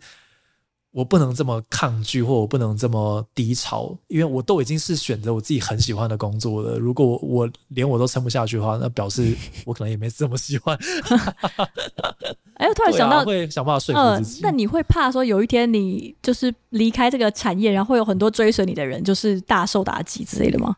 [0.92, 6.80] 我不能这么抗拒，或我不能这么低潮，因为我都已经是选择我自己很喜欢的工作了。
[6.80, 10.78] 如果我，我连我都撑不下去的话，那表示我可能也没这么喜欢。
[12.56, 14.42] 哎，我突然想到，啊、会想办法说服自己。
[14.42, 20.76] 呃，那你会怕说有一天你就是离开这个产业，然后会有很多追随你的人就是大受打击之类的吗？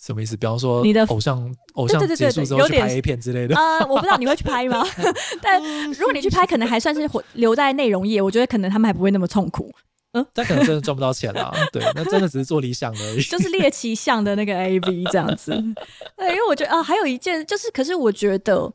[0.00, 0.36] 什么意思？
[0.36, 4.82] 比方说，你的偶像偶像结束之后去拍 A 片之类的啊、呃，我不知道你会去拍吗？
[5.42, 8.22] 但如果你去拍，可能还算是留在内容业。
[8.22, 9.70] 我觉得可能他们还不会那么痛苦。
[10.12, 11.52] 嗯，但可能真的赚不到钱啦。
[11.72, 13.22] 对，那真的只是做理想而已。
[13.22, 15.52] 就是猎奇像的那个 AV 这样子。
[16.16, 18.72] 对，因为我觉得啊，还有一件就是，可是我觉得，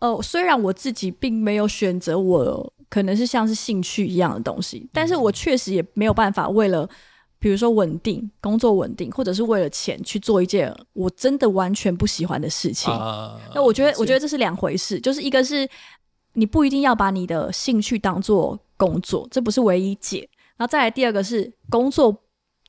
[0.00, 6.88] 呃，虽然我自己并没有选择我可能是像是兴趣一样的东西，但是我确实也没有办法为了。
[7.42, 12.94] 比如说稳定工作稳定，或者是为了钱去做一件我真的完全不喜欢的事情。
[12.94, 15.00] Uh, 那我觉得，我觉得这是两回事。
[15.00, 15.68] 就是一个是
[16.34, 20.20] 你不一定要把你的兴趣当做工作，这不是唯一解。
[20.56, 22.16] 然后再来第二个是工作，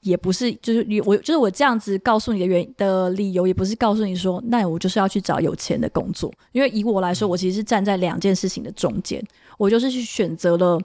[0.01, 6.33] 也不是就是你我就是我这样子告诉你的原因的理由，也不是告诉你说，那我就是要去找有钱的工作。
[6.51, 9.23] 因为以我来说，我其实是站在两件事情的中间，
[9.59, 10.79] 我就是去选择了，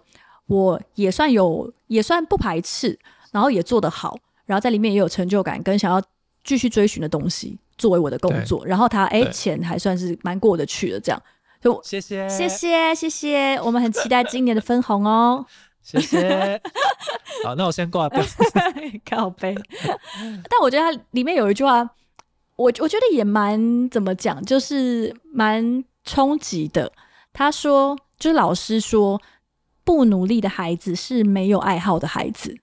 [0.46, 2.98] 我也算有，也算不排斥。
[3.32, 6.02] 然后也做得好，然后在里面也有成就感，跟想要
[6.44, 8.64] 继续追寻的东西作为我的工作。
[8.66, 11.22] 然后他哎，钱还算是蛮过得去的，这样。
[11.60, 15.44] 就谢谢谢谢谢谢，我们很期待今年的分红哦。
[15.82, 16.60] 谢谢。
[17.44, 18.22] 好，那我先挂掉。
[19.08, 19.54] 靠背。
[20.48, 21.82] 但我觉得它里面有一句话，
[22.56, 26.92] 我我觉得也蛮怎么讲，就是蛮冲击的。
[27.32, 29.20] 他说，就是老师说，
[29.82, 32.56] 不努力的孩子是没有爱好的孩子。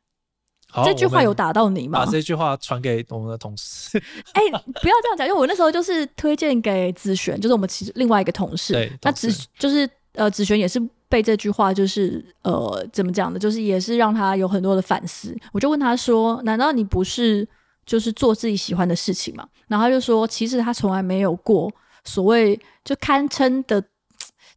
[0.84, 2.00] 这句话有打到你吗？
[2.04, 3.98] 把这句话传给我们的同事。
[4.34, 8.74] 哎、欸，不要这样讲，因为我那时候就是推荐给子璇，就是我们其实另外一个同事。
[8.74, 13.40] 对，那子就是呃，子璇也是被这句话就是呃，怎么讲的？
[13.40, 15.36] 就是也是让他有很多的反思。
[15.54, 17.48] 我就问他说：“难道你不是
[17.86, 21.72] 就是做自己喜欢的事情吗？”然后他就说：“其实他从来没有过
[22.04, 23.84] 所谓就堪称的。”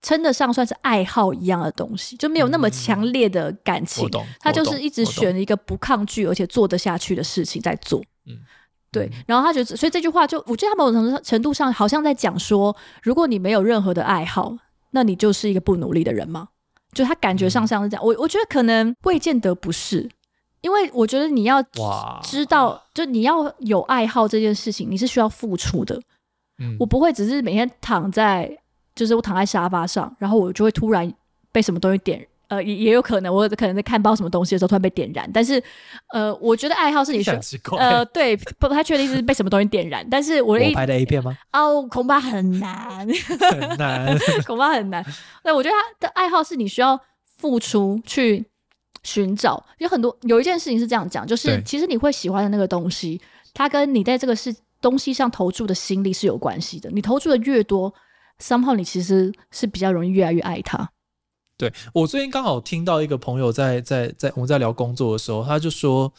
[0.01, 4.09] 称得上算是爱好一样的东西，就没有那么强烈的感情。
[4.15, 8.01] 嗯、他就是一直选一个不抗拒而且做得下去的事情在做。
[8.27, 8.39] 嗯，
[8.93, 9.11] 对。
[9.27, 14.57] 然后他觉得，所以这句话就我觉得他某种程度上好像在讲说，如果你没有任何的爱好，
[14.93, 16.49] 那你就是一个不努力的人吗？
[16.93, 18.05] 就他感觉上像是这样。
[18.05, 20.09] 嗯、我我觉得可能未见得不是，
[20.61, 21.61] 因为我觉得你要
[22.23, 26.01] 知道，就你要有爱好这件事情，你是需要付出的。
[26.59, 28.57] 嗯，我不会只是每天躺在。
[28.99, 31.11] 就是我躺在沙发上，然后我就会突然
[31.53, 35.31] 被什么东西点，呃，也也有可能我可能在看包什么东西的时候突然被点燃。
[35.33, 35.63] 但是，
[36.13, 37.39] 呃，我觉得爱好是你选，
[37.79, 40.05] 呃，对，不太确定是被什么东西点燃。
[40.11, 41.39] 但是我的，我拍的 A 片吗？
[41.53, 43.07] 哦，恐怕很难，
[43.39, 45.05] 很难，恐怕很难。
[45.45, 46.99] 对，我觉得他的爱好是你需要
[47.37, 48.45] 付出去
[49.05, 49.65] 寻找。
[49.79, 53.21] 有很多有一件事情是这样讲，就是其实你会喜欢的那个东西，
[53.55, 56.91] 它跟你在这个是东西上投注的心力是有关系的。
[56.91, 57.93] 你投注的越多。
[58.39, 60.91] Somehow 你其实是比较容易越来越爱他。
[61.57, 66.13] 对，我最近刚好听到一个朋友在在在我们在聊工作的时候，他就说，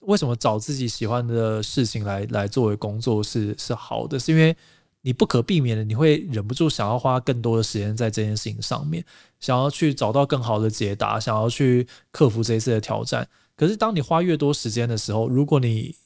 [0.00, 4.54] 为什么找自己喜欢的事情来来作为工作是是好的，是因为
[5.00, 9.02] 你不可避免的你会忍不住想要花更多的时间在这件事情上面，
[9.40, 13.26] 想要去找到更好的解答，想要去克服这一次的挑战。
[13.56, 15.96] 可是当你花越多时间的时候，如果你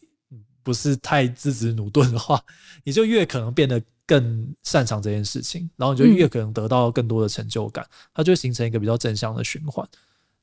[0.62, 2.40] 不是太自知努顿的话，
[2.84, 3.82] 你就越可能变得。
[4.08, 9.86] 更擅长这件事情，然后你就越可能得到更多的成就感，嗯、它就会形成一个比较正向的循环，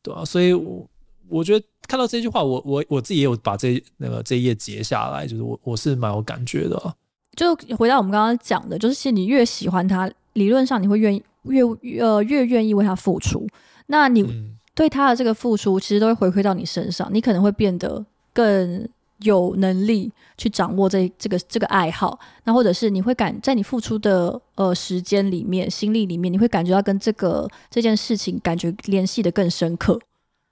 [0.04, 0.88] 对啊，所以我
[1.28, 6.94] 我觉得看到这句话，我我我自己也有把这那个这一页截下来，就是我我是蛮有感觉的、啊。
[7.36, 11.64] 就回到我们刚刚讲的，就是其实你越喜欢他，理论上你会愿意越
[12.00, 13.48] 呃越愿意为他付出，
[13.88, 14.24] 那你
[14.76, 18.88] 对他的这个付出，其实都会回馈到你身上，你可能会变得更。
[19.20, 30.00] 有能力去掌握这这个这个爱好，那或者是你会感在你付出的呃时间里面、心力里面，你会感觉到跟这个这件事情感觉联系的更深刻。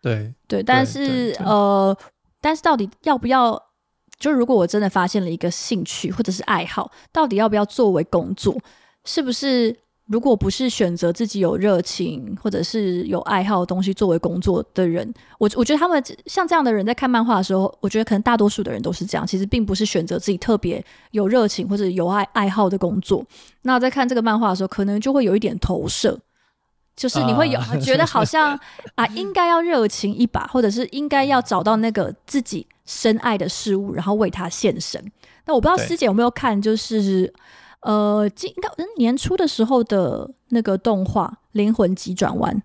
[0.01, 1.95] 对对，但是呃，
[2.41, 3.61] 但是到底要不要？
[4.19, 8.55] 就如果我真的发现了一个兴趣或者是爱好，到底要不要作为工作？
[9.05, 9.75] 是不是？
[10.07, 19.25] 如果不是选择自己有热情或者是有爱好的东西作为工作的人，我我觉得他们像这样的人在看漫画的时候，我觉得可能大多数的人都是这样。
[19.25, 23.25] 其实并不是选择自己特别有热情或者有爱爱好的工作。
[23.61, 26.19] 那在看这个漫画的时候，可能就会有一点投射，
[26.97, 28.59] 就是你会有觉得好像
[28.95, 35.01] 啊，应该要热情一把，或者是应该要找到那个自己深爱的事物，然后为他献身。
[35.45, 37.33] 那我不知道师姐有没有看，就是。
[37.83, 42.61] 呃，今应该年初的时候的那个动画《灵魂急转弯》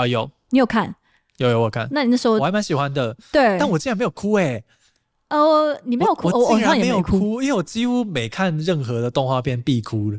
[0.00, 0.94] 啊，有你有看？
[1.38, 1.88] 有有我看。
[1.90, 3.58] 那你那时候我还蛮喜欢的，对。
[3.58, 4.64] 但我竟然没有哭哎、欸！
[5.28, 10.18] 呃，你没有哭，我，我竟然没有哭，因为我几乎每看任何的动画片必哭了。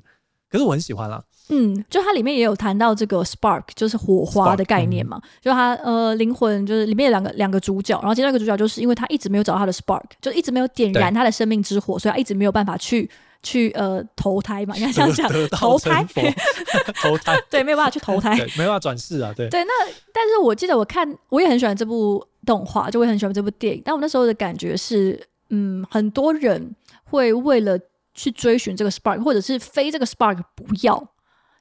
[0.49, 1.23] 可是我很喜欢啦。
[1.49, 5.19] 嗯，就它里面也有谈到这个 spark，就是火花的概念嘛。
[5.21, 13.09] 嗯、就它呃灵魂，就是里面有两个两个主角，然后其中一个主角就是因为他一直没有找到他的 spark，就一直没有点燃他的生命之火，所以他一直没有办法去
[13.43, 16.05] 去呃投胎嘛，应该这样讲，投胎，
[17.01, 19.49] 投胎， 对，没有办法去投胎， 没办法转世啊，对。
[19.49, 19.71] 对，那
[20.13, 25.19] 但是我记得我看，我也很喜欢这部动画，就我也很喜欢这部电影，但我那时候的感觉是，
[25.49, 26.75] 嗯，很多人
[27.05, 27.77] 会为了
[28.13, 31.07] 去追寻这个 spark，或者是非这个 spark 不要。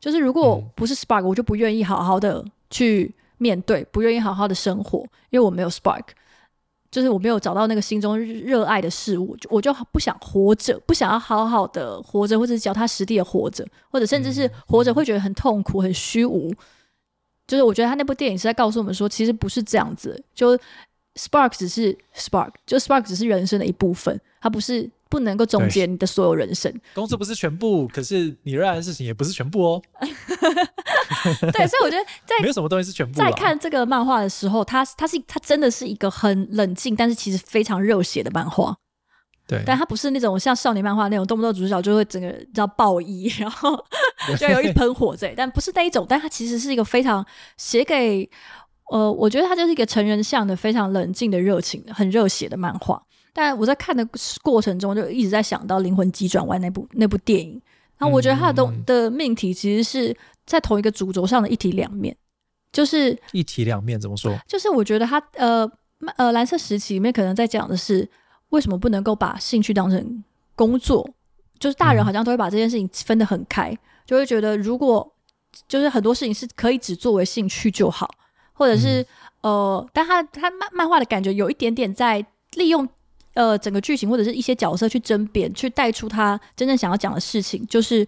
[0.00, 6.04] 就是如果不是 spark，我就不愿意好好的去面对，不愿意好好的生活，因为我没有 spark，
[6.90, 16.52] 就是我没有找到那个心中热爱的事物，我就不想活着，不想要好好的活着，或者是脚踏实地的活着，或者甚至是活着会觉得很痛苦、很虚无。
[17.46, 20.56] 就是我觉得他那部电影是在告诉我们说，其实不是这样子，就
[21.14, 24.90] spark 只是 spark，就 spark 只是人生的一部分，它不是。
[25.10, 29.82] 不能够总结你的所有人生，工作不是全部，可是你热爱的事情也不是全部哦。
[31.52, 33.18] 对，所以我觉得在 没有什么东西是全部。
[33.18, 38.74] 在看这个漫画的时候，它它是它真的是一个很冷静，但是其实非常热血的漫画。
[39.46, 43.76] 对，但它不是那种像少年漫画那种动不动主角就会整个叫爆衣， 然后
[44.38, 46.06] 就有一喷火在，但不是那一种。
[46.08, 48.30] 但它其实是一个非常写给
[48.92, 53.02] 呃，我觉得它就是一个成人向的非常冷静的热情、很热血的漫画。
[53.32, 54.06] 但我在看的
[54.42, 57.60] 过程中，就一直在想到《灵魂急转弯》那部那部电影。
[57.96, 60.16] 然后我觉得它的东的命题其实是
[60.46, 62.16] 在同一个主轴上的一体两面，
[62.72, 64.34] 就是一体两面怎么说？
[64.48, 65.70] 就是我觉得它呃
[66.16, 68.08] 呃蓝色时期里面可能在讲的是
[68.48, 70.24] 为什么不能够把兴趣当成
[70.56, 71.06] 工作？
[71.58, 73.76] 就是大人好像都会把这件事情分得很开，
[74.06, 75.06] 就会觉得如果
[75.68, 78.08] 就是很多事情是可以只作为兴趣就好，
[78.54, 79.06] 或者是
[79.42, 82.24] 呃，但他他漫漫画的感觉有一点点在
[82.54, 82.88] 利用。
[83.34, 88.06] 呃，整个剧情或者是一些角色去争辩，去带出他真正想要讲的事情，就是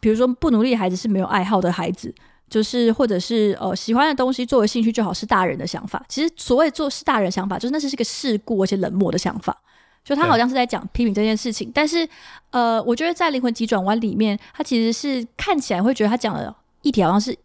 [0.00, 2.14] 比如说不努力的孩子是没有爱好的孩子，
[2.48, 6.04] 就是或者是呃喜欢的东西作为兴趣就好，是大人的想法。
[6.08, 9.56] 其实所谓做是大人想法，就是那是是个世故而且冷漠的想法。
[10.04, 12.08] 就他好像是在讲批评这件事情，但是
[12.50, 17.36] 呃，我觉得在灵魂急转弯里面，他其实是看起来会觉得他讲的议题好像是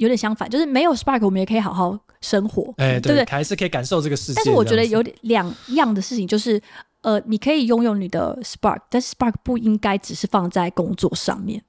[0.00, 1.98] 有点相反，就是没有 spark，我们也可以好好。
[2.22, 3.24] 生活，哎、欸，对不对？
[3.30, 4.34] 还是可以感受这个世界。
[4.36, 6.60] 但是我觉得有点两样的事情，就是
[7.00, 11.62] 呃，你可以拥有你的 spark，但是 spark 不应该只是放在工作上面。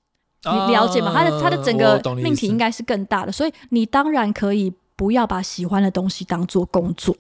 [0.44, 1.14] 啊、你了解吗？
[1.16, 7.16] 它的它的整个命题应该是更大的，所以你当然可以不要把喜欢的东西当做工作，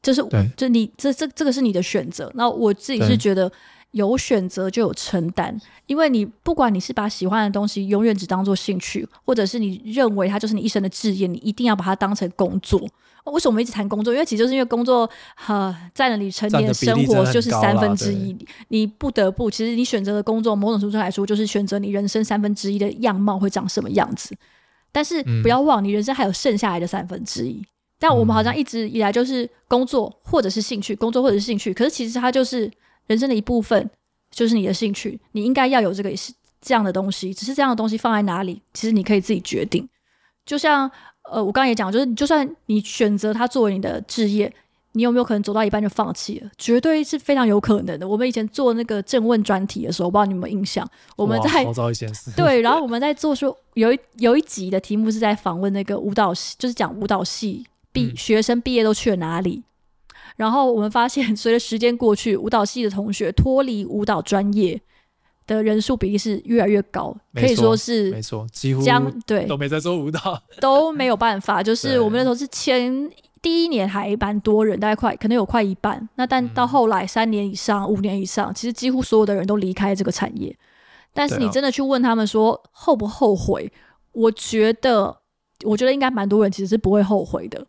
[0.00, 0.24] 就是
[0.56, 2.32] 就你这这这个是你的选择。
[2.34, 3.52] 那我自己是觉得。
[3.92, 12.78] 有选择就有承担，因为你不管你是把喜欢的东西永远只当做兴趣，或者是你认为它就是你一生的志业，你一定要把它当成工作。
[13.24, 14.12] 为什么我们一直谈工作？
[14.12, 18.36] 因为其实就是因为工作哈占了你成年生活就是三分之一，
[18.68, 24.36] 你不得不其实你选择的工作，某种程度上来说就是选择你人生三分之一的样貌会长什么样子。
[24.92, 27.64] 但是不要忘，你人生还有剩下来的三分之一。
[27.98, 32.70] 但我们好像一直以来就是工作或者是兴趣，工作或者是兴趣，可是其实它就是。
[33.06, 33.88] 人生的一部分
[34.30, 37.32] 就是你的兴趣，你应该要有这个是这样的东西。
[37.32, 39.88] 只是这样的东西放在哪里，其实你可以自己决定。
[40.44, 40.90] 就像
[41.30, 44.52] 呃，我刚刚也讲，就是就算你选择它作为你的置业，
[44.92, 46.50] 你有没有可能走到一半就放弃了？
[46.56, 48.08] 绝对是非常有可能的。
[48.08, 50.88] 我们以前做那个正问专题的时候，我不知道你有没有印象？
[51.16, 51.64] 我们在
[52.36, 59.62] 对，然后我们在做说有一有一集的题目是在访问那个舞蹈系，就是讲舞蹈系毕、嗯、学生毕业都去了哪里。
[60.36, 64.80] 然后我们发现， 随着时间过去，舞蹈系的同学脱离舞蹈专业
[65.46, 71.62] 的人数比例是越来越高，可以说是没错，几乎将对都没在做舞蹈， 都没有办法。
[71.62, 73.10] 就是我们那时候是前
[73.40, 76.08] 第一年还蛮多人，大概快可能有快一半。
[76.16, 80.56] 那但到后来三年以上、五年以上，其实几乎所有的人都离开这个产业。
[81.14, 83.72] 但是你真的去问他们说后不后悔？
[84.12, 85.16] 我觉得，
[85.64, 87.66] 我觉得应该蛮多人其实是不会后悔的。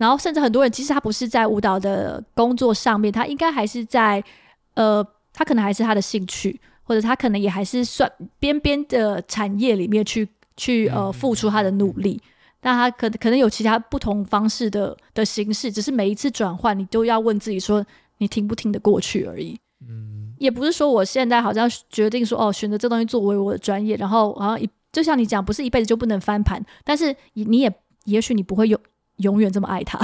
[0.00, 4.24] 然后，甚至很多人其实他不是在舞蹈的工作上面，他应该还是在，
[4.72, 10.26] 呃，他可能还是他的兴趣，或者他可能也还是算边边的产业里面去
[10.56, 12.18] 去呃付出他的努力，
[12.62, 17.84] 但他可可能有其他不同方式的的形式，只是每一次转换，你都要问自己说，
[18.16, 19.60] 你听不听得过去而已。
[19.86, 27.70] 嗯，也不是说我现在好像决定说哦，选择这东西作为我的专业，然后好像一就像你讲，不是一辈子就不能翻盘，但是你也
[28.06, 28.80] 也许你不会有。
[29.20, 29.98] 永远这么爱他，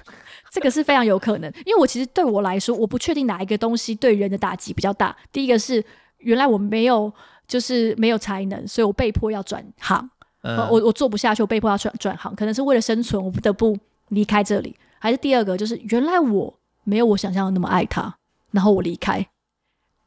[0.50, 1.52] 这个是非常有可能。
[1.64, 5.16] 因为我其实对我来说，我不确定哪一个东西对人的打击比较大。
[5.30, 5.84] 第一个是
[6.18, 7.12] 原来我没有，
[7.46, 10.10] 就是没有才能，所以我被迫要转行。
[10.42, 13.76] 嗯、我我做不下去，我被迫要转转行，可能是为了生存，我不得不
[14.08, 14.74] 离开这里。
[14.98, 18.16] 还是第二个，就是原来我没有我想象的那么爱他，
[18.52, 19.26] 然后我离开。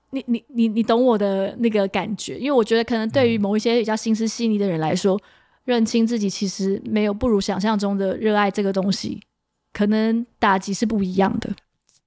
[0.09, 5.21] 你你你你懂我的那个感觉，因为我觉得可能对于某一些比较心思细腻的人来说，嗯、
[5.65, 9.21] 认清自己其实没有不如想象中的热爱这个东西，
[9.71, 11.49] 可能打击是不一样的。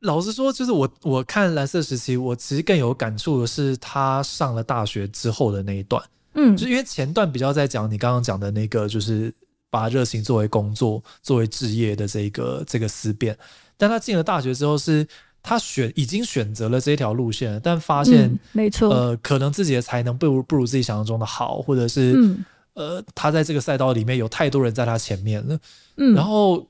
[0.00, 6.02] 老实说，就是我我看蓝色时期，我其实更有感触的是他上了大学之后的那一段，
[6.34, 9.32] 嗯，就因为前段比较在讲你刚刚讲的那个，就是
[9.70, 13.36] 把热情作为工作、作为职业的这个这个思辨，
[13.76, 15.06] 但他进了大学之后是。
[15.48, 22.44] 他选已经选择了这条路线，但发现，嗯、没错，呃，可能自己的才能不如不如自己想象中的好，或者是，嗯、
[22.76, 25.58] 呃，他在这个赛道里面有太多人在他前面了。
[25.96, 26.66] 嗯，然后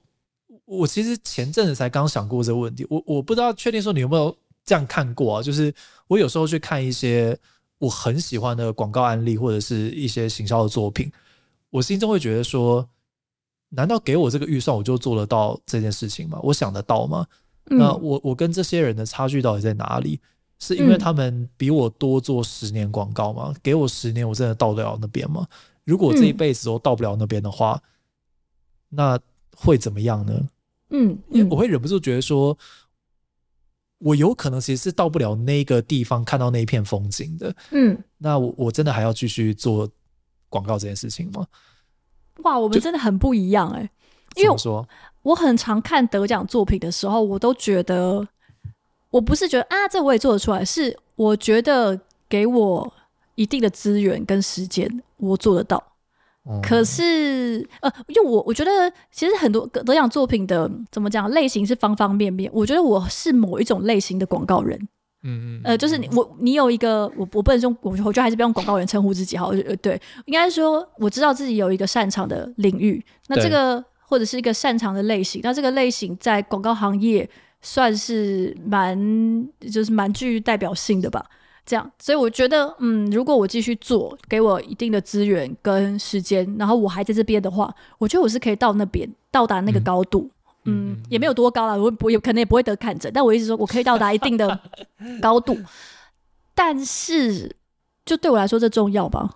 [0.65, 4.35] 我其实前阵子才刚想过这个问题，我我不知道确定说你有没有
[4.65, 5.43] 这样看过啊？
[5.43, 5.75] 就是
[6.07, 7.37] 我有时候去看一些
[7.79, 11.11] 我很喜欢的广告案例，或者是一些行销的作品，
[11.71, 12.89] 我心中会觉得说，
[13.71, 16.39] 难道给我这个预算我就做得到这件事情吗？
[16.43, 17.27] 我想得到吗？
[17.69, 20.21] 那我我跟这些人的差距到底在哪里？
[20.59, 23.53] 是因为他们比我多做十年广告吗？
[23.63, 25.47] 给我十年，我真的到得了那边吗？
[25.87, 27.83] 如果这一辈子都到不了那边的话，
[28.91, 29.19] 那
[29.57, 30.49] 会怎么样呢？
[30.91, 32.57] 嗯，因为我会忍不住觉得说，
[33.99, 37.57] 我有可能其实是到不了那个地方看到那一片风景的。
[37.71, 39.89] 嗯，那我我真的还要继续做
[40.51, 41.47] 广告这件事情吗？
[42.43, 43.91] 哇，我们真的很不一样哎，
[44.35, 44.87] 因为说。
[45.23, 48.25] 我很常看得奖作品的时候，我都觉得，
[49.11, 52.95] 我不是觉得啊，这我也做得出来，是我觉得给我
[53.35, 55.83] 一定的资源跟时间，我做得到。
[56.49, 62.51] 嗯、可是，呃，因为我我觉得，其实很多得奖作品的怎么讲类型是方方面面。
[62.55, 64.79] 我觉得我是某一种类型的广告人，
[65.25, 73.85] 嗯嗯，呃，就是你我你有一个，我我不能用，我我觉得还是不用广告人称呼自己好，呃，对，应该说我知道自己有一个擅长的领域，那这个。
[74.09, 77.29] 或者是一个擅长的类型，那这个类型在广告行业
[77.61, 78.97] 算是蛮
[79.69, 81.27] 就是蛮具代表性的吧。
[81.67, 90.31] 这样，所以我觉得，嗯，如果我继续做，给我一定的资源跟时间，然后我还在这边的话，我觉得我是可以到那边到达那个高度。
[90.65, 94.59] 嗯，嗯，也没有多高了，我我有可能也不会得看诊，但我一直说我可以到达一定的
[95.21, 95.59] 高度。
[96.55, 97.55] 但是，
[98.05, 99.35] 就对我来说，这重要吧？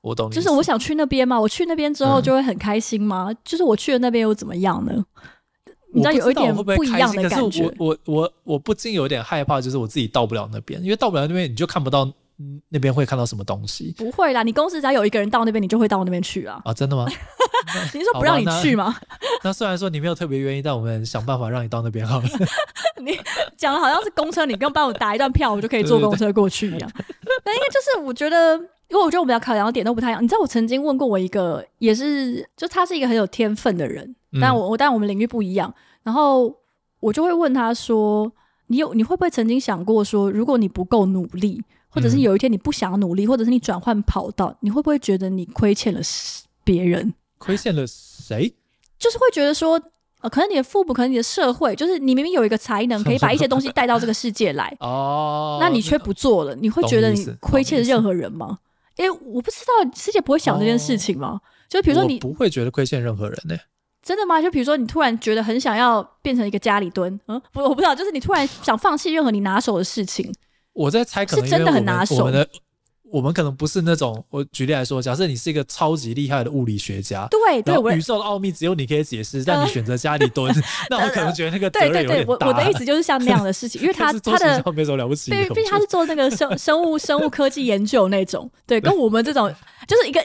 [0.00, 3.28] 我懂，就是我想去那边嘛，我去那边之后就会很开心吗？
[3.30, 5.04] 嗯、就是我去了那边又怎么样呢？
[5.94, 7.72] 你知道有一点不一样的感觉。
[7.78, 12.10] 我我我我不禁有点害怕，就是我自己到不了那边，因为到不了那边你就看不到
[12.68, 13.94] 那边会看到什么东西。
[13.96, 16.60] 不会啦，你公司只要有一个人到那边，你就会到那边去啊。
[16.64, 17.06] 啊，真的吗？
[17.94, 18.94] 你是说不让你去吗？
[19.44, 22.28] 那， 那虽然说你没有特别愿意，但我们想办法让你到那边好了。
[23.00, 23.18] 你
[23.56, 26.90] 讲的好像是公车，你不用帮我打一段票，我就可以坐公车过去一样。
[27.44, 28.60] 那因为就是我觉得。
[28.90, 30.22] 因为我觉得我们要考量的点都不太一样。
[30.22, 35.72] 你知道，我曾经问过我一个，也是就他是一个很有天分的人，嗯、但我我但我们领域不一样。
[36.02, 36.54] 然后
[37.00, 38.30] 我就会问他说
[38.68, 46.00] ：“你有你会不会曾经想过说，如果你不够努力，或者是有一天你不想努力，或者是你转换跑道，你会不会觉得你亏欠了
[46.62, 47.14] 别人？
[47.38, 48.54] 亏欠了谁？
[48.98, 49.80] 就是会觉得说，
[50.20, 58.58] 呃，可能你的父母，可能你的社会，就是你明明有一个才能，可以 把一些东西带到这个世界来 哦，那你却不做了，你会觉得你亏欠任何人吗？”
[58.96, 61.28] 因为我不知道世界不会想这件事情吗？
[61.28, 63.60] 哦、就比如说你不会觉得亏欠任何人呢、欸？
[64.04, 64.40] 真的吗？
[64.40, 70.32] 就比如说你突然觉得很想要变成一个家里蹲，嗯，不，我不知道，就是你突然想放弃任何你拿手的事情。
[70.74, 72.30] 我在猜，可能是真的很拿手。
[73.12, 80.52] 我们可能不是那种，我举例来说，假设你是一个超级厉害的物理学家，对对，宇宙的奥秘只有你可以解释，但你选择家里蹲，
[80.90, 81.70] 那我可能觉得那个。
[81.70, 89.48] 对对对，我我的意思就是像那样的事情，因为他他的没什么了不起，对，毕竟他是做那个生生物生物科技研究那种，对，跟我们这种
[89.86, 90.20] 就是一个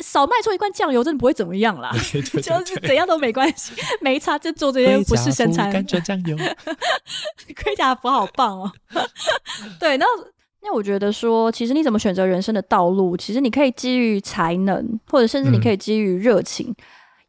[0.00, 2.20] 少卖出一罐酱油，真的不会怎么样啦， 就
[2.66, 6.36] 是怎样都没关系， 没差就做这些不是生产甘蔗酱油，
[7.62, 8.72] 盔甲服好棒哦，
[9.78, 10.06] 对，那。
[10.66, 16.76] 那我觉得说，其实你怎么选择人生的道路，其实你可以基于才能，或者甚至你可以基于热情，嗯、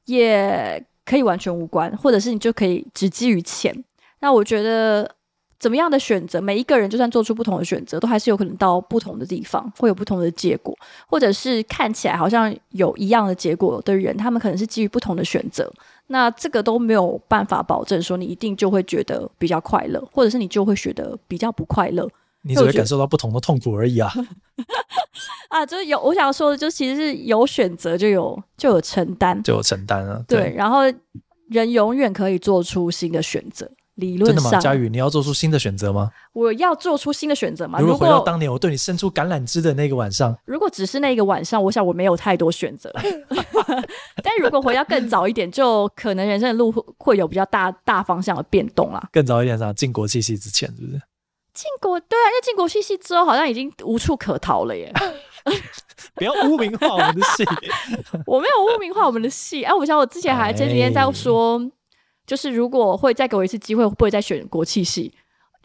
[0.06, 3.76] 也可以完全无关，或者是你就可以只基于钱。
[4.22, 5.15] 那我觉得
[5.58, 10.78] 怎么样的选择，每一个人就算做出不同的选择，都还是有可能到不同的地方，会有不同的结果，
[11.08, 15.72] 或者是看起来好像有一样的结果的人，他们可能是基于不同的选择。
[16.08, 22.08] 那这个都没有办法保证说你一定就会觉得比较快乐，或者是你就会觉得比较不快乐。
[22.48, 24.14] 你只会感受到不同的痛苦而已啊！
[25.50, 30.24] 啊，就是有我想说的，就其实是有选择就有就有承担，就有承担啊。
[30.28, 30.82] 对，然后
[31.50, 33.68] 人永远可以做出新的选择。
[33.96, 34.62] 理论上，真的吗？
[34.62, 36.12] 佳宇，你要做出新的选择吗？
[36.34, 37.80] 我要做出新的选择吗？
[37.80, 42.94] 如果回到当年我对你伸出橄榄枝的那个晚上，如果只是那个晚上，我想我没有太多选择。
[44.24, 49.10] 但如果回到更早一点，就可能人生的路会有比较大大方向的变动啦。
[49.12, 49.72] 更早一点，啥？
[49.74, 51.02] 进国际系之前，是不是？
[51.54, 54.92] 进国对啊，因为进国际系之后好像已经无处可逃了耶。
[56.16, 57.46] 不要污名化我们的戏，
[58.26, 59.64] 我没有污名化我们的戏。
[59.64, 61.72] 哎，我想我之前还前几天在说，哎、
[62.26, 65.14] 就是如果会再给我一次机会，会不会再选国际系？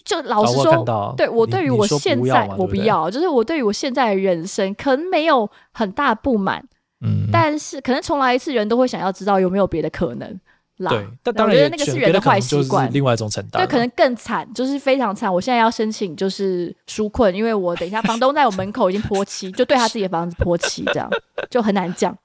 [0.02, 6.64] 就老实说，啊、我对我对于我现在我不要，就是我对于我现在的人生可能没有很大不满，
[7.02, 10.40] 嗯，但是可能重来一次，人都会想要知道有没有别的可能。
[10.88, 15.30] 对，但当然我觉得那个是人的坏习惯，另外一种承担，对，可能更惨，就是非常惨。
[15.30, 21.10] 我现在要申请就是纾困，因为我等一下房东在我门口已经泼漆，就对他自己的房子泼漆，这样
[21.50, 22.16] 就很难讲。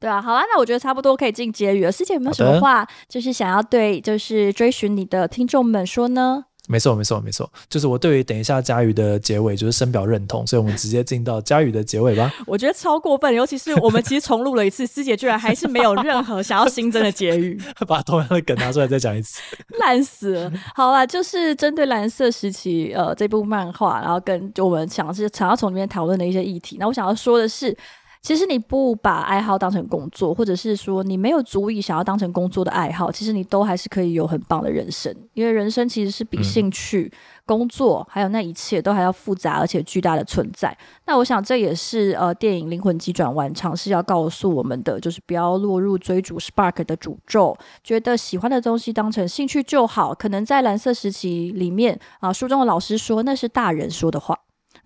[0.00, 1.92] 对啊，好啦，那我觉得差不多可以进结语了。
[1.92, 6.44] 师姐有没有什么话，就是想要对就是追寻你的听众们说呢？
[6.70, 12.30] 没错，没错，没错，就是我对于等一下佳宇的结尾就是深表认同，所以我们直接进到佳宇的结尾吧。
[12.46, 17.58] 我觉得超过分，尤其是我们其实重录了一次，师姐居然还是没有任何想要新增的结语，
[17.88, 19.40] 把同样的梗拿出来再讲一次，
[19.80, 20.52] 烂死了。
[20.74, 27.74] 好啦，就是针对蓝色时期呃这部漫画，然后跟就我们想是想要从里面讨论的一些议题，那我想要说的是。
[28.20, 35.14] 其实你不把爱好当成工作，或者是说你没有足以想要当成工作的爱好，其实你都还是可以有很棒的人生。
[35.34, 40.76] 因为人生其实是比兴趣、嗯、工作还有那一切都还要复杂而且巨大的存在。
[41.06, 50.12] 那我想这也是呃电影《灵魂急转弯》尝试要告诉我们的，就是不要落入追逐 Spark 的诅咒，觉得喜欢的东西当成兴趣就好。
[50.12, 54.38] 可能在蓝色时期里面啊、呃，书中的老师说那是大人说的话。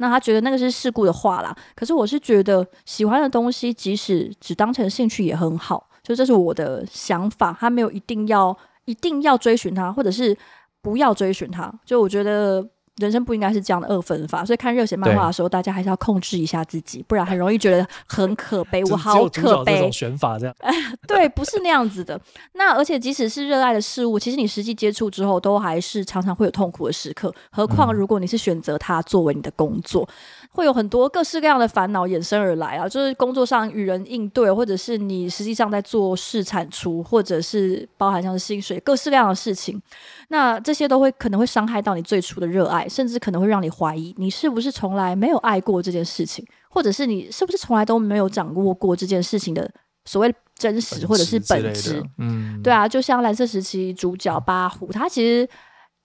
[0.03, 7.57] 那他觉得那个是事故的话啦，可是我是觉得喜欢的东西，即使只当成兴趣也很好，就这是我的想法。
[7.59, 8.55] 他没有一定要
[8.87, 10.37] 一定要追寻他，或者是
[10.83, 12.69] 不要追寻他，就我觉得。
[12.97, 18.85] 人生不应该是这样的二分法，所以看热血漫画的时候，大家还是要控制一下自己，不然很容易觉得很可悲。
[18.85, 20.55] 我 好可悲，这种选法这样。
[20.61, 20.73] 哎，
[21.09, 22.21] 对，不是那样子的。
[22.53, 27.35] 那而且即使是热爱的事物，其实你实际接触之后，都还是常常会有痛苦的时刻。
[27.51, 30.07] 何况如果你是选择它作为你的工作。
[30.09, 39.81] 嗯会有很多各式各样的烦恼衍生而来啊，就是工作上与人应对，或者是你实际上在做事产出，或者是包含像是薪水，各式各样的事情。
[40.29, 49.69] 那这些都会可能会伤害到你最初的热爱，甚至可能会让你怀疑你是不是从来没有爱过这件事情，或者是你是不是从来都没有掌握过这件事情的
[50.05, 52.05] 所谓真实或者是本质。
[52.19, 55.49] 嗯，对啊，就像蓝色时期主角巴虎，他其实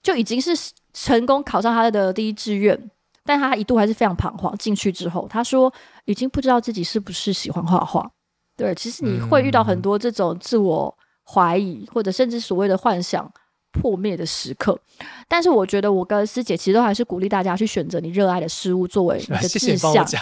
[0.01, 0.51] 就已经是
[0.93, 2.89] 成功考上他的第一志愿。
[3.27, 4.57] 但他一度还是非常彷徨。
[4.57, 5.71] 进去之后，他说
[6.05, 8.09] 已经不知道自己是不是喜欢画画。
[8.55, 13.31] 对，其实你会遇到很多这种自我怀疑，或者甚至所谓的幻想
[13.71, 14.79] 破灭的时刻。
[15.27, 20.17] 但是我觉得，我跟师姐其实都还是鼓励大家去选择你热爱的事物作为你的志向，是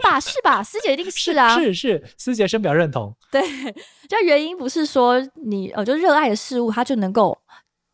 [0.00, 0.20] 吧？
[0.20, 0.62] 是吧？
[0.62, 3.12] 师姐一定是啊，是是，师姐深表认同。
[3.32, 3.42] 对，
[4.08, 7.36] 这原因不是说你呃，就热爱的事物，它就能够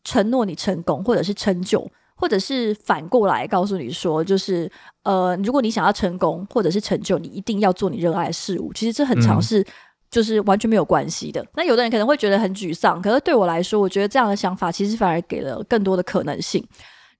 [0.03, 1.89] 承诺你成功，或者是成就。
[2.23, 4.71] 或者是反过来告诉你说，就是
[5.03, 8.71] 呃，如果你想要成功或者是成就，你一定要做你热爱的事物。
[8.71, 9.61] 其实这很常是
[10.09, 11.41] 就是完全没有关系的。
[11.41, 11.47] 嗯。
[11.55, 16.65] 那有的人可能会觉得很沮丧，可是对我来说，我觉得这样的想法其实反而给了更多的可能性。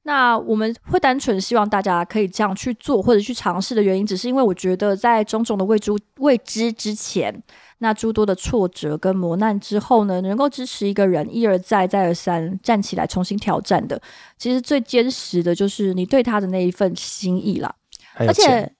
[0.03, 7.41] 那我们会单纯希望大家可以这样去做或者去尝试的原因，只是因为我觉得在种种的未知未知之前。
[7.79, 14.01] 那诸多的挫折跟磨难之后呢，能够支持一个人一而再、再而三站起来重新挑战的，
[14.37, 17.73] 其实最坚实的就是你对他的那一份心意啦。
[18.15, 18.71] 而且赞，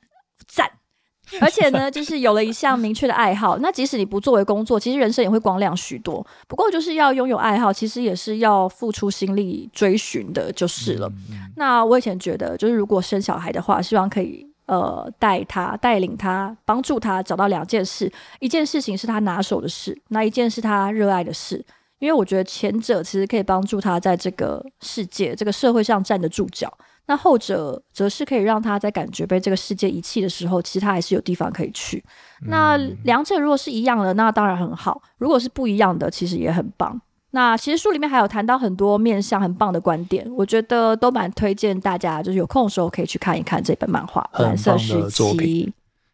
[1.41, 6.25] 而且呢，就是有了一项明确的爱好，那即使你不作为工作，其实人生也会光亮许多。
[6.47, 11.07] 不过就是要拥有爱好，其实也是要付出心力追寻的，就是了。
[11.29, 11.51] 嗯。
[11.55, 14.47] 那我以前觉得，就是如果生小孩的话，希望可以。
[14.65, 18.09] 呃，带他、带领他、帮助他找到两件事，
[18.39, 21.63] 一件事情是他拿手的事，那一件是他热爱的事。
[21.99, 26.71] 因为我觉得前者其实可以帮助他在这个世界、这个社会上站得住脚，
[27.05, 32.03] 那后者则是可以让他在感觉被这个世界遗弃的时候，其实他还是有地方可以去。
[32.47, 36.99] 那两者如果是一样的，那当然很好；如果是不一样的，其实也很棒。
[37.31, 45.23] 那其实书里面还有谈到很多面向很棒的观点，我觉得都蛮推荐大家，就是有空的时候可以去看一看这本漫画《蓝色时期》。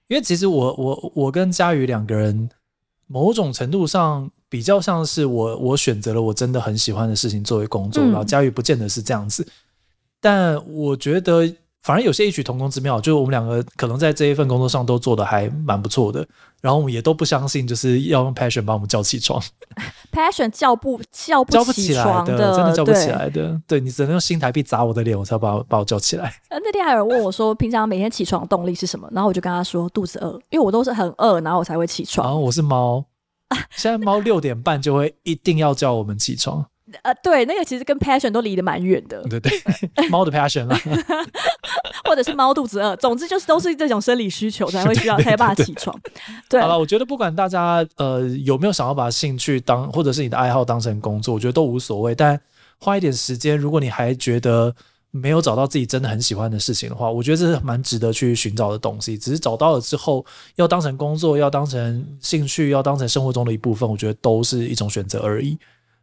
[0.07, 2.49] 因为其实我我我跟佳宇两个人，
[3.05, 9.45] 某种程度上比较像是我我选择了我真的很喜欢的事情作为工作，嗯、然后佳宇不见得是这样子，
[10.22, 11.53] 但我觉得。
[11.82, 16.28] 反而有些异曲同工之妙，就是我们两个可能在这一份工作上都做的还蛮不错的，
[16.59, 19.41] 然后我们也都不相信就是要用 passion 把我们叫起床，
[20.11, 23.47] passion 叫不叫不叫不起来的，的真的叫不起来的。
[23.65, 26.30] 对，对你只能用新台币砸我的脸，我才把我把我叫起来。
[26.51, 29.07] 那天还有人问我说，平常每天起床动力是什么？
[29.13, 32.28] 然后我就跟他说，肚子饿，因为我都是很饿，然后我才会起床。
[32.28, 33.03] 然后我是猫，
[33.72, 36.63] 现在猫六点半就会一定要叫我们起床。
[37.03, 39.21] 呃，对，那个其实跟 passion 都离得蛮远的。
[39.23, 39.51] 对对，
[40.09, 40.79] 猫的 passion 啦，
[42.05, 45.97] 或者是猫肚子饿，总之就是都是这种生理需求才会需要才有办法起床。
[46.49, 52.13] 对，好了，我觉得不管大家呃有没有想要把兴趣当或者是你的爱好当成工作，我觉得都无所谓。
[52.15, 52.39] 但
[52.79, 54.73] 花一点时间，如果你还觉得
[55.11, 59.17] 没有找到自己真的很喜欢的事情的话，我觉得这是蛮值得去寻找的东西。
[59.17, 60.25] 只是找到了之后，
[60.55, 65.57] 要当成工作，要当成兴趣，要当成生活中的一部分，我觉得都是一种选择而已。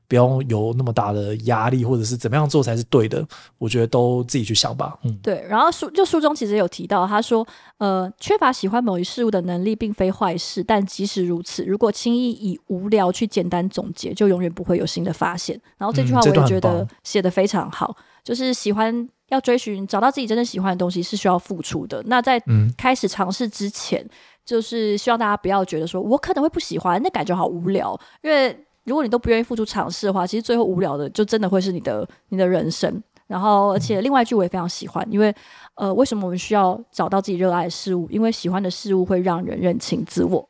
[0.09, 3.27] 不要有那么大的压力，或者是怎么样做才是对的，
[3.59, 4.99] 我觉得都自己去想吧。
[5.03, 5.45] 嗯，对。
[5.49, 7.47] 然后书就书中其实有提到，他说，
[7.79, 15.61] 呃，缺乏喜欢某一事物的能力并非坏事，但即使如此，如果轻易以无聊去简单总结，就永远不会有新的发现。
[15.77, 22.03] 然后这句话我也觉得写的非常好，嗯，就是喜欢要追寻找到自己真正喜欢的东西是需要付出的。
[22.07, 22.41] 那在
[22.77, 24.11] 开始尝试之前，嗯，
[24.45, 28.57] 就是希望大家不要觉得说我可能会不喜欢，那感觉好无聊，因为。
[28.87, 33.03] 如果你都不愿意付出尝试的话，其实最后无聊的就真的会是你的你的人生。
[33.27, 35.35] 然后，而且另外一句我也非常喜欢，因为
[35.75, 38.07] 呃，为什么我们需要找到自己热爱的事物？
[38.09, 40.49] 因为喜欢的事物会让人认清自我。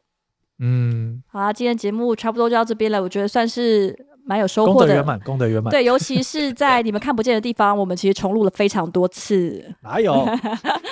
[0.59, 5.71] 嗯，好啦，今天节目差不多就到这边了，我觉得算是蛮有收获的，功德圆满，功德圆满。
[5.71, 9.75] 对，尤其是在你们看不见的地方，我们其实重录了非常多次。
[9.83, 10.13] 哪有？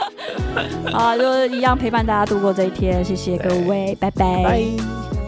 [0.90, 4.42] 啊，就一样陪伴大家度过这一天，谢谢各位，拜拜。
[4.42, 5.24] 拜。